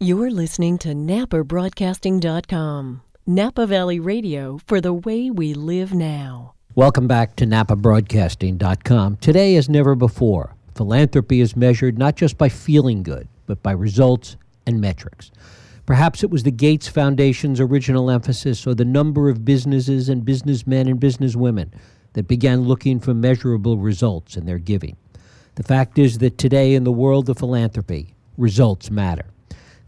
You're 0.00 0.30
listening 0.30 0.78
to 0.78 0.90
NapaBroadcasting.com, 0.90 3.00
Napa 3.26 3.66
Valley 3.66 3.98
Radio 3.98 4.60
for 4.64 4.80
the 4.80 4.92
way 4.92 5.28
we 5.28 5.54
live 5.54 5.92
now. 5.92 6.54
Welcome 6.76 7.08
back 7.08 7.34
to 7.34 7.44
NapaBroadcasting.com. 7.44 9.16
Today, 9.16 9.56
as 9.56 9.68
never 9.68 9.96
before, 9.96 10.54
philanthropy 10.76 11.40
is 11.40 11.56
measured 11.56 11.98
not 11.98 12.14
just 12.14 12.38
by 12.38 12.48
feeling 12.48 13.02
good, 13.02 13.26
but 13.46 13.60
by 13.60 13.72
results 13.72 14.36
and 14.66 14.80
metrics. 14.80 15.32
Perhaps 15.84 16.22
it 16.22 16.30
was 16.30 16.44
the 16.44 16.52
Gates 16.52 16.86
Foundation's 16.86 17.58
original 17.58 18.08
emphasis 18.08 18.68
or 18.68 18.76
the 18.76 18.84
number 18.84 19.28
of 19.28 19.44
businesses 19.44 20.08
and 20.08 20.24
businessmen 20.24 20.86
and 20.86 21.00
businesswomen 21.00 21.72
that 22.12 22.28
began 22.28 22.60
looking 22.60 23.00
for 23.00 23.14
measurable 23.14 23.78
results 23.78 24.36
in 24.36 24.46
their 24.46 24.58
giving. 24.58 24.96
The 25.56 25.64
fact 25.64 25.98
is 25.98 26.18
that 26.18 26.38
today, 26.38 26.74
in 26.74 26.84
the 26.84 26.92
world 26.92 27.28
of 27.28 27.38
philanthropy, 27.38 28.14
results 28.36 28.92
matter. 28.92 29.24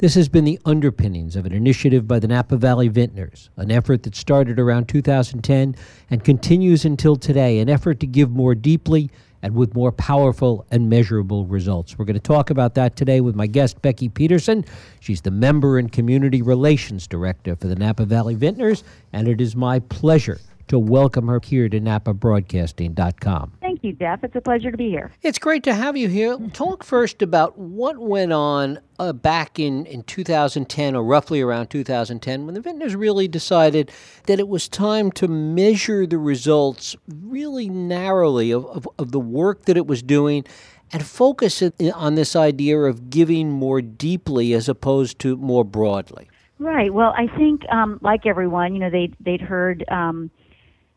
This 0.01 0.15
has 0.15 0.31
been 0.31 0.45
the 0.45 0.59
underpinnings 0.65 1.37
of 1.37 1.45
an 1.45 1.53
initiative 1.53 2.09
by 2.09 2.21
the 2.21 2.27
Napa 2.27 2.57
Valley 2.57 2.89
Vintners, 2.89 3.51
an 3.59 3.71
effort 3.71 4.03
that 4.05 4.17
started 4.17 4.59
around 4.59 4.89
2010 4.89 5.77
and 6.09 6.25
continues 6.25 6.87
until 6.87 7.17
today, 7.17 7.59
an 7.59 7.69
effort 7.69 8.01
to 8.01 8.07
give 8.07 8.31
more 8.31 8.55
deeply 8.55 9.11
and 9.43 9.55
with 9.55 9.75
more 9.75 9.93
powerful 9.93 10.65
and 10.71 10.89
measurable 10.89 11.45
results. 11.45 11.99
We're 11.99 12.07
going 12.07 12.15
to 12.15 12.21
talk 12.21 12.49
about 12.49 12.75
that 12.77 12.97
today 12.97 13.21
with 13.21 13.35
my 13.37 13.47
guest, 13.47 13.83
Becky 13.83 14.09
Peterson. 14.09 14.65
She's 15.01 15.21
the 15.21 15.31
Member 15.31 15.77
and 15.77 15.93
Community 15.93 16.41
Relations 16.41 17.07
Director 17.07 17.55
for 17.55 17.67
the 17.67 17.77
Napa 17.77 18.07
Valley 18.07 18.35
Vintners, 18.35 18.83
and 19.13 19.29
it 19.29 19.39
is 19.39 19.55
my 19.55 19.81
pleasure 19.81 20.41
to 20.71 20.79
welcome 20.79 21.27
her 21.27 21.41
here 21.43 21.69
to 21.69 21.81
NapaBroadcasting.com. 21.81 23.53
Thank 23.61 23.83
you, 23.83 23.93
Jeff. 23.93 24.23
It's 24.23 24.37
a 24.37 24.41
pleasure 24.41 24.71
to 24.71 24.77
be 24.77 24.89
here. 24.89 25.11
It's 25.21 25.39
great 25.39 25.65
to 25.65 25.75
have 25.75 25.97
you 25.97 26.09
here. 26.09 26.39
Talk 26.53 26.85
first 26.85 27.23
about 27.23 27.59
what 27.59 27.99
went 27.99 28.33
on 28.33 28.79
uh, 29.01 29.13
back 29.13 29.59
in, 29.59 29.85
in 29.87 30.05
2010 30.05 30.95
or 30.95 31.03
roughly 31.03 31.41
around 31.41 31.69
2010 31.69 32.47
when 32.47 32.55
the 32.55 32.61
vintners 32.61 32.95
really 32.95 33.27
decided 33.27 33.91
that 34.27 34.39
it 34.39 34.47
was 34.47 34.69
time 34.69 35.11
to 35.13 35.27
measure 35.27 36.07
the 36.07 36.19
results 36.19 36.97
really 37.09 37.69
narrowly 37.69 38.53
of, 38.53 38.65
of, 38.67 38.89
of 38.97 39.11
the 39.11 39.21
work 39.21 39.65
that 39.65 39.77
it 39.77 39.89
was 39.89 40.03
doing 40.03 40.45
and 40.93 41.05
focus 41.05 41.63
it 41.63 41.75
on 41.95 42.15
this 42.15 42.37
idea 42.37 42.79
of 42.79 43.11
giving 43.11 43.51
more 43.51 43.83
deeply 43.83 44.53
as 44.53 44.69
opposed 44.69 45.19
to 45.19 45.37
more 45.37 45.65
broadly. 45.65 46.29
Right. 46.61 46.93
Well, 46.93 47.15
I 47.17 47.27
think, 47.37 47.63
um, 47.71 47.99
like 48.03 48.27
everyone, 48.27 48.75
you 48.75 48.81
know, 48.81 48.91
they 48.91 49.11
they'd 49.19 49.41
heard 49.41 49.83
um, 49.89 50.31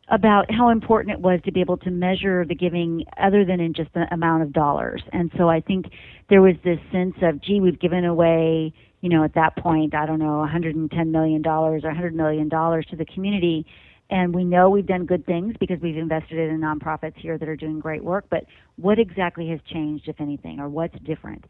about 0.10 0.52
how 0.52 0.70
important 0.70 1.14
it 1.14 1.22
was 1.22 1.40
to 1.46 1.52
be 1.52 1.62
able 1.62 1.78
to 1.78 1.90
measure 1.90 2.46
the 2.46 2.56
giving 2.56 3.06
other 3.22 3.46
than 3.46 3.60
in 3.60 3.74
just 3.74 3.92
the 3.94 4.06
amount 4.12 4.44
of 4.44 4.52
dollars. 4.52 5.02
And 5.14 5.32
so 5.38 5.50
I 5.50 5.62
think 5.62 5.86
there 6.30 6.42
was 6.42 6.56
this 6.64 6.80
sense 6.92 7.16
of, 7.22 7.42
gee, 7.42 7.62
we've 7.62 7.80
given 7.80 8.04
away, 8.04 8.74
you 9.02 9.10
know, 9.10 9.24
at 9.24 9.34
that 9.36 9.56
point, 9.58 9.96
I 9.96 10.06
don't 10.06 10.20
know, 10.20 10.46
$110 10.48 11.08
million 11.08 11.46
or 11.48 11.80
$100 11.80 12.14
million 12.14 12.50
to 12.50 12.96
the 12.98 13.06
community. 13.14 13.66
And 14.10 14.36
we 14.36 14.44
know 14.44 14.70
we've 14.70 14.86
done 14.86 15.06
good 15.06 15.26
things 15.26 15.56
because 15.60 15.80
we've 15.82 15.98
invested 15.98 16.38
in 16.38 16.60
nonprofits 16.60 17.18
here 17.18 17.38
that 17.38 17.48
are 17.48 17.56
doing 17.56 17.80
great 17.80 18.04
work. 18.04 18.26
But 18.30 18.44
what 18.76 19.00
exactly 19.00 19.48
has 19.50 19.60
changed, 19.72 20.08
if 20.10 20.20
anything, 20.20 20.60
or 20.60 20.68
what's 20.68 20.96
different? 21.06 21.46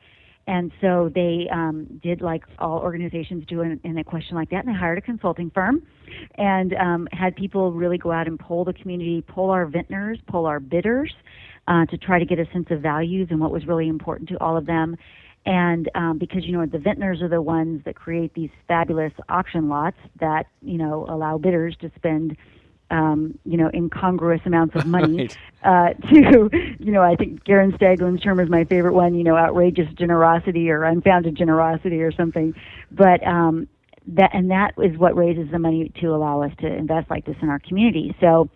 And 0.45 0.72
so 0.81 1.09
they 1.13 1.47
um, 1.52 1.99
did, 2.03 2.22
like 2.22 2.44
all 2.59 2.80
organizations 2.80 3.45
do 3.47 3.61
in, 3.61 3.80
in, 3.83 3.97
a 3.97 4.03
question 4.03 4.36
like 4.36 4.49
that, 4.49 4.66
and 4.66 4.75
they 4.75 4.77
hired 4.77 4.97
a 4.97 5.02
consulting 5.02 5.49
firm 5.52 5.81
and 6.36 6.73
um, 6.73 7.08
had 7.11 7.36
people 7.36 7.72
really 7.72 7.97
go 7.97 8.11
out 8.11 8.27
and 8.27 8.38
poll 8.38 8.66
the 8.66 8.73
community, 8.73 9.23
poll 9.25 9.52
our 9.52 9.66
vintners, 9.66 10.19
poll 10.27 10.45
our 10.45 10.59
bidders 10.59 11.14
uh, 11.67 11.86
to 11.86 11.97
try 11.97 12.19
to 12.19 12.25
get 12.25 12.39
a 12.39 12.45
sense 12.52 12.67
of 12.71 12.81
values 12.81 13.30
and 13.31 13.39
what 13.39 13.52
was 13.52 13.66
really 13.66 13.88
important 13.88 14.27
to 14.30 14.39
all 14.39 14.58
of 14.58 14.66
them. 14.66 14.97
And 15.45 15.89
um, 15.95 16.17
because, 16.17 16.45
you 16.45 16.53
know, 16.53 16.66
the 16.66 16.80
vintners 16.80 17.21
are 17.21 17.30
the 17.30 17.41
ones 17.41 17.81
that 17.86 17.95
create 17.95 18.33
these 18.33 18.49
fabulous 18.67 19.11
auction 19.30 19.67
lots 19.69 19.97
that, 20.19 20.45
you 20.61 20.77
know, 20.77 21.05
allow 21.09 21.38
bidders 21.38 21.75
to 21.81 21.91
spend 21.95 22.38
um, 22.92 23.38
you 23.45 23.58
know, 23.58 23.70
incongruous 23.73 24.42
amounts 24.45 24.76
of 24.76 24.86
money 24.86 25.30
right. 25.64 25.94
uh, 26.02 26.08
to, 26.10 26.49
you 26.80 26.92
know, 26.92 27.02
I 27.02 27.16
think 27.16 27.44
Garen 27.44 27.71
Staglin's 27.73 28.21
term 28.21 28.39
is 28.39 28.49
my 28.49 28.64
favorite 28.66 28.94
one, 28.94 29.16
you 29.16 29.23
know, 29.23 29.36
outrageous 29.36 29.92
generosity 29.94 30.70
or 30.70 30.83
unfounded 30.83 31.36
generosity 31.36 32.02
or 32.02 32.11
something. 32.11 32.54
But 32.92 33.26
um, 33.26 33.67
that 34.08 34.32
and 34.33 34.52
that 34.52 34.73
is 34.77 34.98
what 34.98 35.16
raises 35.16 35.49
the 35.52 35.60
money 35.60 35.92
to 36.02 36.08
allow 36.08 36.42
us 36.42 36.52
to 36.60 36.67
invest 36.67 37.10
like 37.10 37.26
this 37.26 37.38
in 37.42 37.49
our 37.49 37.60
community. 37.60 38.16
So 38.20 38.49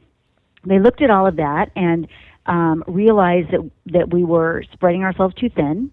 they 0.66 0.80
looked 0.80 1.02
at 1.02 1.10
all 1.10 1.26
of 1.26 1.38
that 1.38 1.72
and 1.76 2.08
um, 2.46 2.84
realized 2.88 3.52
that 3.52 3.70
that 3.88 4.14
we 4.14 4.24
were 4.24 4.64
spreading 4.74 5.04
ourselves 5.04 5.36
too 5.36 5.50
thin, 5.50 5.92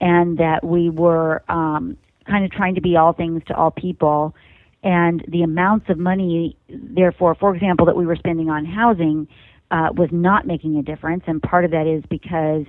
and 0.00 0.38
that 0.38 0.64
we 0.64 0.90
were 0.90 1.42
um, 1.48 1.96
kind 2.26 2.44
of 2.44 2.50
trying 2.50 2.74
to 2.74 2.80
be 2.80 2.96
all 2.96 3.12
things 3.12 3.42
to 3.46 3.54
all 3.54 3.70
people 3.70 4.34
and 4.82 5.24
the 5.28 5.42
amounts 5.42 5.88
of 5.88 5.98
money, 5.98 6.56
therefore, 6.68 7.34
for 7.34 7.54
example, 7.54 7.86
that 7.86 7.96
we 7.96 8.06
were 8.06 8.16
spending 8.16 8.48
on 8.48 8.64
housing 8.64 9.28
uh, 9.70 9.88
was 9.94 10.08
not 10.10 10.46
making 10.46 10.76
a 10.76 10.82
difference. 10.82 11.24
And 11.26 11.42
part 11.42 11.64
of 11.64 11.70
that 11.72 11.86
is 11.86 12.02
because 12.08 12.64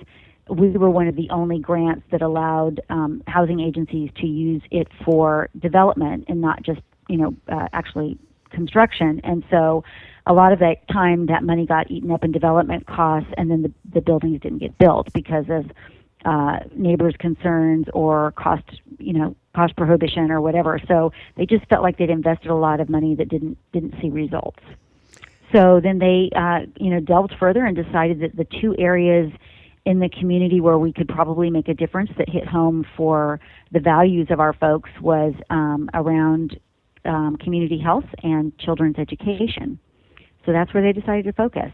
we 0.49 0.69
were 0.71 0.89
one 0.89 1.07
of 1.07 1.15
the 1.15 1.29
only 1.29 1.59
grants 1.59 2.03
that 2.11 2.21
allowed 2.21 2.81
um, 2.89 3.23
housing 3.27 3.59
agencies 3.59 4.09
to 4.17 4.27
use 4.27 4.61
it 4.71 4.87
for 5.05 5.49
development 5.57 6.25
and 6.27 6.41
not 6.41 6.61
just, 6.63 6.81
you 7.07 7.17
know, 7.17 7.35
uh, 7.51 7.67
actually 7.71 8.17
construction. 8.49 9.21
And 9.23 9.43
so 9.49 9.83
a 10.27 10.33
lot 10.33 10.51
of 10.51 10.59
that 10.59 10.87
time, 10.89 11.27
that 11.27 11.43
money 11.43 11.65
got 11.65 11.89
eaten 11.89 12.11
up 12.11 12.23
in 12.23 12.31
development 12.31 12.85
costs, 12.85 13.29
and 13.37 13.49
then 13.49 13.61
the, 13.63 13.73
the 13.93 14.01
buildings 14.01 14.41
didn't 14.41 14.59
get 14.59 14.77
built 14.77 15.11
because 15.13 15.45
of 15.49 15.71
uh, 16.25 16.59
neighbors' 16.75 17.15
concerns 17.19 17.87
or 17.93 18.31
cost, 18.33 18.63
you 18.99 19.13
know, 19.13 19.35
cost 19.55 19.75
prohibition 19.75 20.31
or 20.31 20.41
whatever. 20.41 20.79
So 20.87 21.11
they 21.35 21.45
just 21.45 21.65
felt 21.65 21.83
like 21.83 21.97
they'd 21.97 22.09
invested 22.09 22.49
a 22.49 22.55
lot 22.55 22.79
of 22.79 22.89
money 22.89 23.15
that 23.15 23.29
didn't 23.29 23.57
didn't 23.71 23.95
see 24.01 24.09
results. 24.09 24.59
So 25.51 25.81
then 25.81 25.99
they, 25.99 26.29
uh, 26.35 26.61
you 26.77 26.89
know, 26.89 26.99
delved 26.99 27.35
further 27.39 27.65
and 27.65 27.75
decided 27.75 28.21
that 28.21 28.35
the 28.35 28.45
two 28.45 28.75
areas 28.77 29.31
in 29.85 29.99
the 29.99 30.09
community 30.09 30.61
where 30.61 30.77
we 30.77 30.93
could 30.93 31.07
probably 31.07 31.49
make 31.49 31.67
a 31.67 31.73
difference 31.73 32.11
that 32.17 32.29
hit 32.29 32.47
home 32.47 32.85
for 32.95 33.39
the 33.71 33.79
values 33.79 34.27
of 34.29 34.39
our 34.39 34.53
folks 34.53 34.89
was 35.01 35.33
um, 35.49 35.89
around 35.93 36.59
um, 37.03 37.35
community 37.37 37.79
health 37.79 38.05
and 38.23 38.57
children's 38.59 38.99
education. 38.99 39.79
So 40.45 40.51
that's 40.51 40.73
where 40.73 40.83
they 40.83 40.93
decided 40.93 41.25
to 41.25 41.33
focus. 41.33 41.71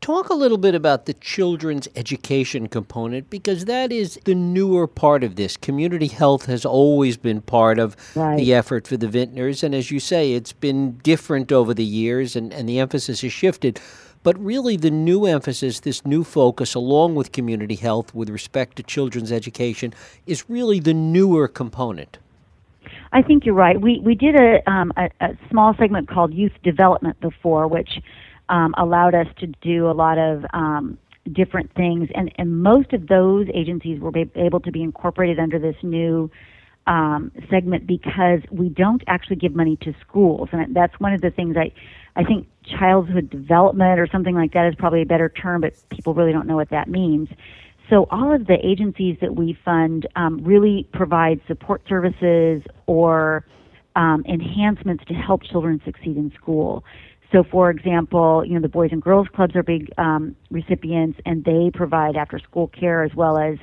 Talk 0.00 0.28
a 0.28 0.34
little 0.34 0.58
bit 0.58 0.74
about 0.74 1.06
the 1.06 1.14
children's 1.14 1.88
education 1.96 2.68
component 2.68 3.28
because 3.28 3.64
that 3.64 3.90
is 3.90 4.20
the 4.24 4.34
newer 4.34 4.86
part 4.86 5.24
of 5.24 5.36
this. 5.36 5.56
Community 5.56 6.06
health 6.06 6.46
has 6.46 6.64
always 6.64 7.16
been 7.16 7.40
part 7.40 7.78
of 7.78 7.96
right. 8.14 8.36
the 8.36 8.54
effort 8.54 8.86
for 8.86 8.96
the 8.96 9.08
vintners, 9.08 9.64
and 9.64 9.74
as 9.74 9.90
you 9.90 9.98
say, 9.98 10.34
it's 10.34 10.52
been 10.52 10.98
different 10.98 11.50
over 11.50 11.74
the 11.74 11.84
years 11.84 12.36
and, 12.36 12.52
and 12.52 12.68
the 12.68 12.78
emphasis 12.78 13.22
has 13.22 13.32
shifted. 13.32 13.80
But 14.22 14.38
really, 14.44 14.76
the 14.76 14.90
new 14.90 15.24
emphasis, 15.24 15.80
this 15.80 16.04
new 16.04 16.24
focus, 16.24 16.74
along 16.74 17.14
with 17.14 17.32
community 17.32 17.76
health 17.76 18.14
with 18.14 18.28
respect 18.28 18.76
to 18.76 18.82
children's 18.82 19.32
education, 19.32 19.94
is 20.26 20.48
really 20.50 20.80
the 20.80 20.94
newer 20.94 21.48
component. 21.48 22.18
I 23.12 23.22
think 23.22 23.46
you're 23.46 23.54
right. 23.54 23.80
We 23.80 24.00
we 24.00 24.14
did 24.14 24.34
a, 24.34 24.68
um, 24.70 24.92
a, 24.96 25.10
a 25.20 25.38
small 25.48 25.74
segment 25.78 26.08
called 26.08 26.34
youth 26.34 26.52
development 26.62 27.20
before, 27.20 27.66
which 27.66 28.00
um, 28.48 28.74
allowed 28.78 29.14
us 29.14 29.26
to 29.38 29.46
do 29.46 29.88
a 29.88 29.92
lot 29.92 30.18
of 30.18 30.44
um, 30.52 30.98
different 31.32 31.72
things, 31.74 32.08
and, 32.14 32.32
and 32.36 32.62
most 32.62 32.92
of 32.92 33.08
those 33.08 33.46
agencies 33.54 34.00
were 34.00 34.12
able 34.34 34.60
to 34.60 34.70
be 34.70 34.82
incorporated 34.82 35.38
under 35.38 35.58
this 35.58 35.76
new 35.82 36.30
um, 36.86 37.32
segment 37.50 37.86
because 37.86 38.40
we 38.50 38.68
don't 38.68 39.02
actually 39.08 39.36
give 39.36 39.54
money 39.54 39.76
to 39.82 39.92
schools, 40.00 40.48
and 40.52 40.74
that's 40.74 40.98
one 41.00 41.12
of 41.12 41.20
the 41.20 41.30
things 41.30 41.56
I, 41.56 41.72
I 42.14 42.24
think 42.24 42.46
childhood 42.78 43.30
development 43.30 43.98
or 43.98 44.06
something 44.10 44.34
like 44.34 44.52
that 44.52 44.68
is 44.68 44.74
probably 44.76 45.02
a 45.02 45.06
better 45.06 45.28
term, 45.28 45.62
but 45.62 45.72
people 45.90 46.14
really 46.14 46.32
don't 46.32 46.46
know 46.46 46.56
what 46.56 46.70
that 46.70 46.88
means. 46.88 47.28
So 47.90 48.06
all 48.10 48.34
of 48.34 48.46
the 48.46 48.58
agencies 48.64 49.16
that 49.20 49.36
we 49.36 49.56
fund 49.64 50.08
um, 50.16 50.42
really 50.42 50.88
provide 50.92 51.40
support 51.46 51.82
services 51.88 52.62
or 52.86 53.44
um, 53.94 54.24
enhancements 54.28 55.04
to 55.06 55.14
help 55.14 55.42
children 55.44 55.80
succeed 55.84 56.16
in 56.16 56.32
school. 56.32 56.84
So, 57.32 57.42
for 57.42 57.70
example, 57.70 58.44
you 58.44 58.54
know, 58.54 58.60
the 58.60 58.68
Boys 58.68 58.90
and 58.92 59.02
Girls 59.02 59.26
Clubs 59.34 59.56
are 59.56 59.62
big 59.62 59.90
um, 59.98 60.36
recipients, 60.50 61.18
and 61.26 61.44
they 61.44 61.70
provide 61.74 62.16
after 62.16 62.38
school 62.38 62.68
care 62.68 63.02
as 63.02 63.14
well 63.14 63.36
as 63.38 63.58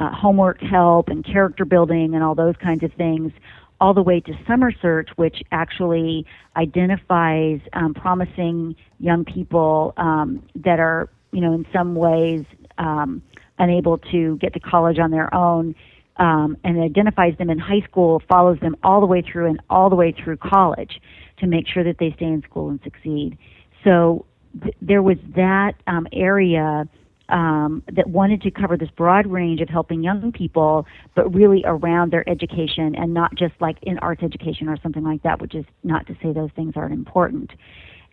uh, 0.00 0.10
homework 0.10 0.60
help 0.60 1.08
and 1.08 1.24
character 1.24 1.64
building 1.64 2.14
and 2.14 2.24
all 2.24 2.34
those 2.34 2.56
kinds 2.56 2.82
of 2.82 2.92
things, 2.94 3.32
all 3.80 3.92
the 3.92 4.02
way 4.02 4.20
to 4.20 4.32
Summer 4.46 4.72
Search, 4.80 5.10
which 5.16 5.42
actually 5.52 6.24
identifies 6.56 7.60
um, 7.74 7.92
promising 7.92 8.76
young 8.98 9.24
people 9.24 9.92
um, 9.98 10.42
that 10.54 10.80
are, 10.80 11.10
you 11.32 11.40
know, 11.40 11.52
in 11.52 11.66
some 11.72 11.94
ways 11.94 12.44
um, 12.78 13.22
unable 13.58 13.98
to 13.98 14.38
get 14.38 14.54
to 14.54 14.60
college 14.60 14.98
on 14.98 15.10
their 15.10 15.32
own. 15.34 15.74
Um, 16.18 16.58
and 16.62 16.78
identifies 16.78 17.38
them 17.38 17.48
in 17.48 17.58
high 17.58 17.80
school, 17.88 18.22
follows 18.28 18.60
them 18.60 18.76
all 18.82 19.00
the 19.00 19.06
way 19.06 19.22
through 19.22 19.46
and 19.46 19.62
all 19.70 19.88
the 19.88 19.96
way 19.96 20.12
through 20.12 20.36
college 20.36 21.00
to 21.42 21.48
make 21.48 21.66
sure 21.68 21.84
that 21.84 21.98
they 21.98 22.12
stay 22.16 22.26
in 22.26 22.42
school 22.42 22.70
and 22.70 22.80
succeed. 22.82 23.36
So 23.84 24.24
th- 24.62 24.76
there 24.80 25.02
was 25.02 25.18
that 25.36 25.74
um, 25.86 26.06
area 26.12 26.88
um, 27.28 27.82
that 27.92 28.08
wanted 28.08 28.42
to 28.42 28.50
cover 28.50 28.76
this 28.76 28.90
broad 28.90 29.26
range 29.26 29.60
of 29.60 29.68
helping 29.68 30.02
young 30.02 30.32
people, 30.32 30.86
but 31.14 31.34
really 31.34 31.62
around 31.64 32.12
their 32.12 32.28
education 32.28 32.94
and 32.94 33.12
not 33.12 33.34
just 33.34 33.54
like 33.60 33.76
in 33.82 33.98
arts 33.98 34.22
education 34.22 34.68
or 34.68 34.76
something 34.82 35.02
like 35.02 35.22
that, 35.22 35.40
which 35.40 35.54
is 35.54 35.64
not 35.82 36.06
to 36.06 36.14
say 36.22 36.32
those 36.32 36.50
things 36.54 36.74
aren't 36.76 36.94
important. 36.94 37.50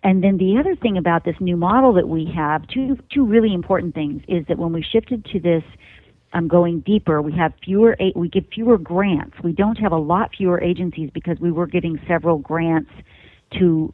And 0.02 0.24
then 0.24 0.38
the 0.38 0.58
other 0.58 0.75
thing 0.75 0.98
about 0.98 1.25
this 1.25 1.36
new 1.40 1.58
model 1.58 1.94
that 1.94 2.08
we 2.08 2.32
have, 2.34 2.66
two 2.68 2.98
two 3.14 3.25
really 3.25 3.54
important 3.54 3.94
things, 3.94 4.24
is 4.28 4.46
that 4.48 4.58
when 4.58 4.72
we 4.72 4.82
shifted 4.82 5.25
to 5.25 5.40
this 5.40 5.64
um, 6.32 6.48
going 6.48 6.80
deeper, 6.82 7.22
we 7.22 7.34
have 7.34 7.52
fewer 7.64 7.98
we 8.16 8.30
give 8.30 8.46
fewer 8.54 8.78
grants. 8.78 9.36
We 9.44 9.52
don't 9.52 9.78
have 9.78 9.92
a 9.92 9.98
lot 9.98 10.32
fewer 10.38 10.62
agencies 10.62 11.10
because 11.14 11.38
we 11.42 11.52
were 11.52 11.68
giving 11.68 12.00
several 12.08 12.38
grants 12.38 12.92
to 13.57 13.94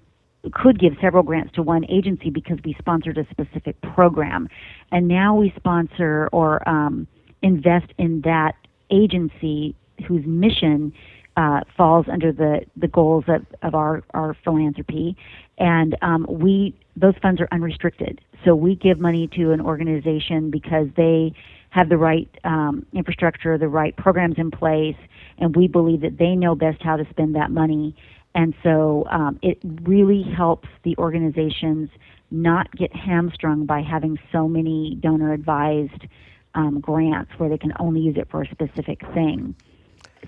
could 0.53 0.79
give 0.79 0.93
several 1.01 1.23
grants 1.23 1.51
to 1.53 1.63
one 1.63 1.83
agency 1.89 2.29
because 2.29 2.59
we 2.63 2.75
sponsored 2.77 3.17
a 3.17 3.25
specific 3.31 3.79
program, 3.81 4.47
and 4.91 5.07
now 5.07 5.35
we 5.35 5.51
sponsor 5.55 6.29
or 6.31 6.67
um, 6.69 7.07
invest 7.41 7.87
in 7.97 8.21
that 8.21 8.53
agency 8.91 9.75
whose 10.07 10.23
mission 10.25 10.93
uh, 11.35 11.61
falls 11.75 12.05
under 12.11 12.31
the, 12.31 12.61
the 12.77 12.87
goals 12.87 13.25
of, 13.27 13.45
of 13.61 13.73
our, 13.73 14.03
our 14.13 14.37
philanthropy 14.43 15.17
and 15.57 15.95
um, 16.01 16.25
we 16.29 16.75
those 16.95 17.13
funds 17.21 17.41
are 17.41 17.47
unrestricted. 17.51 18.21
So 18.45 18.55
we 18.55 18.75
give 18.75 18.99
money 18.99 19.27
to 19.35 19.51
an 19.51 19.59
organization 19.59 20.49
because 20.49 20.87
they 20.95 21.33
have 21.69 21.89
the 21.89 21.97
right 21.97 22.29
um, 22.45 22.85
infrastructure, 22.93 23.57
the 23.57 23.67
right 23.67 23.95
programs 23.97 24.35
in 24.37 24.49
place, 24.49 24.95
and 25.37 25.55
we 25.55 25.67
believe 25.67 26.01
that 26.01 26.17
they 26.17 26.35
know 26.35 26.55
best 26.55 26.81
how 26.81 26.95
to 26.95 27.05
spend 27.09 27.35
that 27.35 27.51
money. 27.51 27.95
And 28.35 28.53
so 28.61 29.07
um, 29.09 29.39
it 29.41 29.57
really 29.83 30.21
helps 30.21 30.67
the 30.83 30.95
organizations 30.97 31.89
not 32.29 32.69
get 32.75 32.93
hamstrung 32.93 33.65
by 33.65 33.81
having 33.81 34.19
so 34.31 34.47
many 34.47 34.97
donor 34.99 35.31
advised 35.33 36.05
um, 36.53 36.79
grants 36.81 37.31
where 37.37 37.49
they 37.49 37.57
can 37.57 37.73
only 37.79 38.01
use 38.01 38.17
it 38.17 38.29
for 38.29 38.43
a 38.43 38.47
specific 38.47 39.01
thing. 39.13 39.55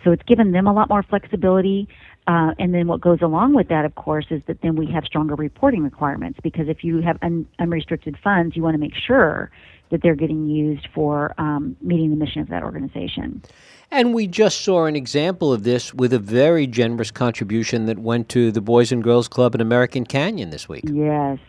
So 0.03 0.11
it's 0.11 0.23
given 0.23 0.51
them 0.51 0.67
a 0.67 0.73
lot 0.73 0.89
more 0.89 1.03
flexibility. 1.03 1.87
Uh, 2.27 2.53
and 2.59 2.73
then 2.73 2.87
what 2.87 3.01
goes 3.01 3.21
along 3.21 3.55
with 3.55 3.67
that, 3.69 3.83
of 3.83 3.95
course, 3.95 4.27
is 4.29 4.41
that 4.47 4.61
then 4.61 4.75
we 4.75 4.85
have 4.91 5.03
stronger 5.05 5.35
reporting 5.35 5.83
requirements 5.83 6.39
because 6.41 6.69
if 6.69 6.83
you 6.83 7.01
have 7.01 7.17
un- 7.21 7.47
unrestricted 7.59 8.17
funds, 8.23 8.55
you 8.55 8.63
want 8.63 8.73
to 8.73 8.79
make 8.79 8.95
sure 8.95 9.51
that 9.89 10.01
they're 10.01 10.15
getting 10.15 10.47
used 10.47 10.87
for 10.93 11.33
um, 11.37 11.75
meeting 11.81 12.09
the 12.09 12.15
mission 12.15 12.41
of 12.41 12.49
that 12.49 12.63
organization. 12.63 13.41
And 13.89 14.13
we 14.13 14.27
just 14.27 14.61
saw 14.61 14.85
an 14.85 14.95
example 14.95 15.53
of 15.53 15.63
this 15.63 15.93
with 15.93 16.13
a 16.13 16.19
very 16.19 16.67
generous 16.67 17.09
contribution 17.09 17.85
that 17.85 17.99
went 17.99 18.29
to 18.29 18.51
the 18.51 18.61
Boys 18.61 18.91
and 18.91 19.03
Girls 19.03 19.27
Club 19.27 19.55
in 19.55 19.61
American 19.61 20.05
Canyon 20.05 20.49
this 20.49 20.67
week. 20.67 20.83
Yes. 20.85 21.39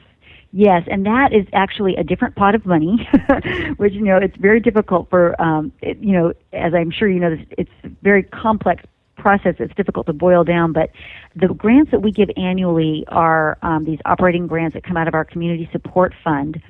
Yes, 0.52 0.84
and 0.90 1.04
that 1.04 1.34
is 1.34 1.46
actually 1.52 1.94
a 1.96 2.02
different 2.02 2.34
pot 2.34 2.54
of 2.54 2.64
money, 2.64 3.06
which 3.76 3.92
you 3.92 4.00
know 4.00 4.16
it's 4.16 4.36
very 4.38 4.60
difficult 4.60 5.10
for 5.10 5.38
um, 5.42 5.70
it, 5.82 5.98
you 5.98 6.14
know 6.14 6.32
as 6.54 6.72
I'm 6.72 6.90
sure 6.90 7.06
you 7.06 7.20
know 7.20 7.36
it's 7.58 7.70
a 7.84 7.90
very 8.02 8.22
complex 8.22 8.82
process 9.18 9.56
it's 9.58 9.74
difficult 9.74 10.06
to 10.06 10.14
boil 10.14 10.44
down, 10.44 10.72
but 10.72 10.90
the 11.36 11.48
grants 11.48 11.90
that 11.90 12.00
we 12.00 12.10
give 12.10 12.30
annually 12.36 13.04
are 13.08 13.58
um, 13.62 13.84
these 13.84 13.98
operating 14.06 14.46
grants 14.46 14.74
that 14.74 14.84
come 14.84 14.96
out 14.96 15.08
of 15.08 15.14
our 15.14 15.24
community 15.24 15.68
support 15.70 16.14
fund. 16.24 16.62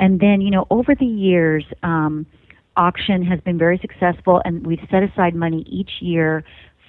And 0.00 0.20
then, 0.20 0.40
you 0.40 0.50
know, 0.50 0.66
over 0.70 0.94
the 0.94 1.04
years, 1.04 1.64
um, 1.82 2.24
auction 2.78 3.22
has 3.22 3.40
been 3.40 3.58
very 3.58 3.78
successful, 3.78 4.40
and 4.44 4.66
we've 4.66 4.80
set 4.90 5.02
aside 5.02 5.34
money 5.34 5.64
each 5.68 5.90
year 6.00 6.44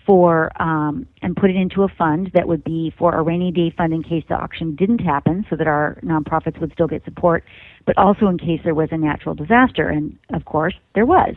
for 0.05 0.49
um, 0.61 1.05
and 1.21 1.35
put 1.35 1.49
it 1.49 1.55
into 1.55 1.83
a 1.83 1.87
fund 1.87 2.31
that 2.33 2.47
would 2.47 2.63
be 2.63 2.93
for 2.97 3.13
a 3.13 3.21
rainy 3.21 3.51
day 3.51 3.73
fund 3.75 3.93
in 3.93 4.01
case 4.01 4.23
the 4.29 4.35
auction 4.35 4.75
didn't 4.75 4.99
happen, 4.99 5.45
so 5.49 5.55
that 5.55 5.67
our 5.67 5.99
nonprofits 6.03 6.59
would 6.59 6.71
still 6.71 6.87
get 6.87 7.03
support 7.03 7.43
but 7.89 7.97
also 7.97 8.27
in 8.27 8.37
case 8.37 8.61
there 8.63 8.75
was 8.75 8.89
a 8.91 8.97
natural 8.97 9.33
disaster. 9.33 9.89
And 9.89 10.15
of 10.31 10.45
course, 10.45 10.75
there 10.93 11.07
was. 11.07 11.33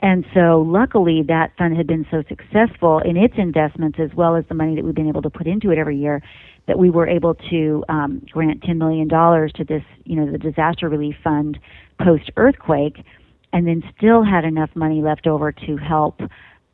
And 0.00 0.26
so, 0.34 0.60
luckily, 0.66 1.22
that 1.28 1.52
fund 1.56 1.76
had 1.76 1.86
been 1.86 2.04
so 2.10 2.24
successful 2.28 2.98
in 2.98 3.16
its 3.16 3.34
investments 3.36 4.00
as 4.00 4.12
well 4.12 4.34
as 4.34 4.44
the 4.48 4.54
money 4.56 4.74
that 4.74 4.84
we've 4.84 4.96
been 4.96 5.08
able 5.08 5.22
to 5.22 5.30
put 5.30 5.46
into 5.46 5.70
it 5.70 5.78
every 5.78 5.96
year 5.96 6.20
that 6.66 6.76
we 6.76 6.90
were 6.90 7.06
able 7.06 7.34
to 7.50 7.84
um, 7.88 8.20
grant 8.32 8.62
$10 8.62 8.78
million 8.78 9.08
to 9.08 9.64
this, 9.64 9.84
you 10.04 10.16
know, 10.16 10.28
the 10.28 10.38
disaster 10.38 10.88
relief 10.88 11.14
fund 11.22 11.56
post 12.00 12.32
earthquake, 12.36 13.04
and 13.52 13.66
then 13.66 13.82
still 13.96 14.22
had 14.22 14.44
enough 14.44 14.70
money 14.74 15.02
left 15.02 15.26
over 15.26 15.52
to 15.52 15.76
help, 15.76 16.20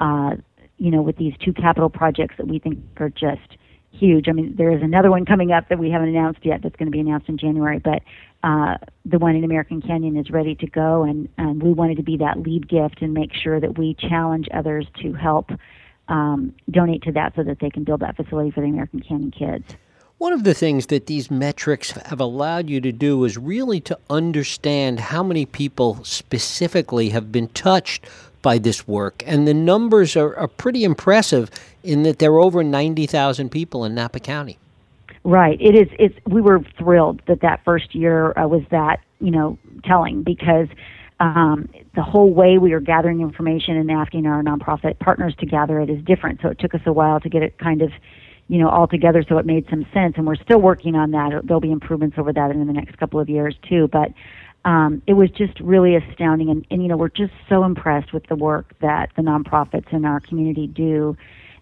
uh, 0.00 0.36
you 0.78 0.90
know, 0.90 1.02
with 1.02 1.16
these 1.16 1.34
two 1.44 1.52
capital 1.52 1.90
projects 1.90 2.36
that 2.38 2.46
we 2.46 2.58
think 2.58 2.78
are 2.98 3.08
just 3.08 3.56
huge. 3.90 4.28
I 4.28 4.32
mean, 4.32 4.54
there 4.56 4.70
is 4.70 4.82
another 4.82 5.10
one 5.10 5.24
coming 5.24 5.50
up 5.50 5.68
that 5.68 5.78
we 5.78 5.90
haven't 5.90 6.08
announced 6.08 6.40
yet 6.44 6.62
that's 6.62 6.76
going 6.76 6.86
to 6.86 6.92
be 6.92 7.00
announced 7.00 7.28
in 7.28 7.38
January, 7.38 7.78
but 7.78 8.02
uh, 8.44 8.76
the 9.04 9.18
one 9.18 9.34
in 9.34 9.44
American 9.44 9.82
Canyon 9.82 10.16
is 10.16 10.30
ready 10.30 10.54
to 10.56 10.66
go, 10.66 11.02
and, 11.02 11.28
and 11.36 11.62
we 11.62 11.72
wanted 11.72 11.96
to 11.96 12.02
be 12.02 12.16
that 12.18 12.38
lead 12.38 12.68
gift 12.68 13.02
and 13.02 13.12
make 13.12 13.32
sure 13.34 13.58
that 13.58 13.76
we 13.76 13.94
challenge 13.94 14.46
others 14.54 14.86
to 15.02 15.12
help 15.14 15.50
um, 16.08 16.54
donate 16.70 17.02
to 17.02 17.12
that 17.12 17.34
so 17.34 17.42
that 17.42 17.58
they 17.60 17.70
can 17.70 17.84
build 17.84 18.00
that 18.00 18.16
facility 18.16 18.50
for 18.50 18.60
the 18.60 18.68
American 18.68 19.00
Canyon 19.00 19.30
kids. 19.30 19.76
One 20.18 20.32
of 20.32 20.42
the 20.42 20.52
things 20.52 20.86
that 20.86 21.06
these 21.06 21.30
metrics 21.30 21.92
have 21.92 22.18
allowed 22.18 22.68
you 22.68 22.80
to 22.80 22.90
do 22.90 23.24
is 23.24 23.38
really 23.38 23.80
to 23.82 23.96
understand 24.10 24.98
how 24.98 25.22
many 25.22 25.46
people 25.46 26.02
specifically 26.02 27.10
have 27.10 27.30
been 27.30 27.46
touched 27.50 28.04
by 28.42 28.58
this 28.58 28.88
work. 28.88 29.22
And 29.26 29.46
the 29.46 29.54
numbers 29.54 30.16
are, 30.16 30.34
are 30.36 30.48
pretty 30.48 30.82
impressive 30.82 31.52
in 31.84 32.02
that 32.02 32.18
there 32.18 32.32
are 32.32 32.40
over 32.40 32.64
90,000 32.64 33.48
people 33.50 33.84
in 33.84 33.94
Napa 33.94 34.18
County. 34.18 34.58
Right. 35.22 35.60
It 35.60 35.76
is. 35.76 35.86
It's. 36.00 36.14
We 36.26 36.40
were 36.40 36.60
thrilled 36.76 37.22
that 37.26 37.40
that 37.42 37.62
first 37.64 37.94
year 37.94 38.36
uh, 38.36 38.46
was 38.48 38.62
that 38.70 39.00
you 39.20 39.30
know 39.30 39.58
telling 39.84 40.22
because 40.22 40.68
um, 41.20 41.68
the 41.94 42.02
whole 42.02 42.32
way 42.32 42.56
we 42.56 42.72
are 42.72 42.80
gathering 42.80 43.20
information 43.20 43.76
and 43.76 43.90
asking 43.90 44.26
our 44.26 44.42
nonprofit 44.42 44.98
partners 45.00 45.34
to 45.40 45.46
gather 45.46 45.80
it 45.80 45.90
is 45.90 46.02
different. 46.04 46.40
So 46.40 46.48
it 46.48 46.58
took 46.58 46.74
us 46.74 46.80
a 46.86 46.92
while 46.92 47.20
to 47.20 47.28
get 47.28 47.42
it 47.42 47.58
kind 47.58 47.82
of 47.82 47.90
you 48.48 48.58
know 48.58 48.68
all 48.68 48.86
together 48.86 49.24
so 49.28 49.38
it 49.38 49.46
made 49.46 49.66
some 49.70 49.86
sense. 49.92 50.14
And 50.16 50.26
we're 50.26 50.36
still 50.36 50.60
working 50.60 50.94
on 50.94 51.12
that. 51.12 51.42
There'll 51.44 51.60
be 51.60 51.72
improvements 51.72 52.16
over 52.18 52.32
that 52.32 52.50
in 52.50 52.66
the 52.66 52.72
next 52.72 52.98
couple 52.98 53.20
of 53.20 53.28
years 53.28 53.54
too. 53.68 53.88
But 53.88 54.12
um, 54.64 55.02
it 55.06 55.14
was 55.14 55.30
just 55.30 55.58
really 55.60 55.94
astounding. 55.94 56.50
And, 56.50 56.66
and 56.70 56.82
you 56.82 56.88
know 56.88 56.96
we're 56.96 57.08
just 57.08 57.32
so 57.48 57.64
impressed 57.64 58.12
with 58.12 58.26
the 58.26 58.36
work 58.36 58.74
that 58.80 59.10
the 59.16 59.22
nonprofits 59.22 59.92
in 59.92 60.04
our 60.04 60.20
community 60.20 60.66
do. 60.66 61.16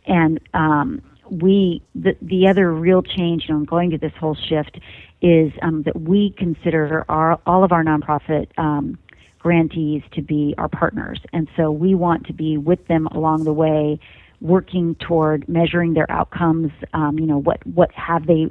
And 0.06 0.40
um, 0.54 1.02
we 1.30 1.82
the 1.94 2.16
the 2.22 2.48
other 2.48 2.72
real 2.72 3.02
change, 3.02 3.44
you 3.48 3.54
know, 3.54 3.64
going 3.64 3.90
to 3.90 3.98
this 3.98 4.12
whole 4.18 4.34
shift, 4.34 4.78
is 5.20 5.52
um, 5.62 5.82
that 5.82 6.00
we 6.00 6.34
consider 6.36 7.04
our 7.08 7.40
all 7.46 7.64
of 7.64 7.72
our 7.72 7.84
nonprofit 7.84 8.46
um, 8.58 8.98
grantees 9.38 10.02
to 10.12 10.22
be 10.22 10.54
our 10.58 10.68
partners, 10.68 11.20
and 11.32 11.48
so 11.56 11.70
we 11.70 11.94
want 11.94 12.26
to 12.26 12.32
be 12.32 12.56
with 12.56 12.86
them 12.86 13.06
along 13.08 13.44
the 13.44 13.52
way, 13.52 13.98
working 14.40 14.94
toward 14.96 15.48
measuring 15.48 15.94
their 15.94 16.10
outcomes. 16.10 16.70
Um, 16.92 17.18
you 17.18 17.26
know, 17.26 17.38
what 17.38 17.64
what 17.66 17.90
have 17.92 18.26
they 18.26 18.48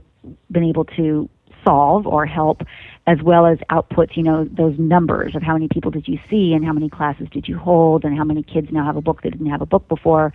been 0.51 0.63
able 0.63 0.85
to 0.85 1.29
solve 1.65 2.05
or 2.05 2.25
help, 2.25 2.61
as 3.07 3.17
well 3.23 3.45
as 3.45 3.57
outputs. 3.71 4.15
You 4.15 4.23
know, 4.23 4.45
those 4.45 4.75
numbers 4.77 5.35
of 5.35 5.41
how 5.41 5.53
many 5.53 5.67
people 5.67 5.91
did 5.91 6.07
you 6.07 6.19
see, 6.29 6.53
and 6.53 6.65
how 6.65 6.73
many 6.73 6.89
classes 6.89 7.27
did 7.31 7.47
you 7.47 7.57
hold, 7.57 8.03
and 8.03 8.17
how 8.17 8.23
many 8.23 8.43
kids 8.43 8.67
now 8.71 8.85
have 8.85 8.97
a 8.97 9.01
book 9.01 9.21
that 9.23 9.31
didn't 9.31 9.49
have 9.49 9.61
a 9.61 9.65
book 9.65 9.87
before. 9.87 10.33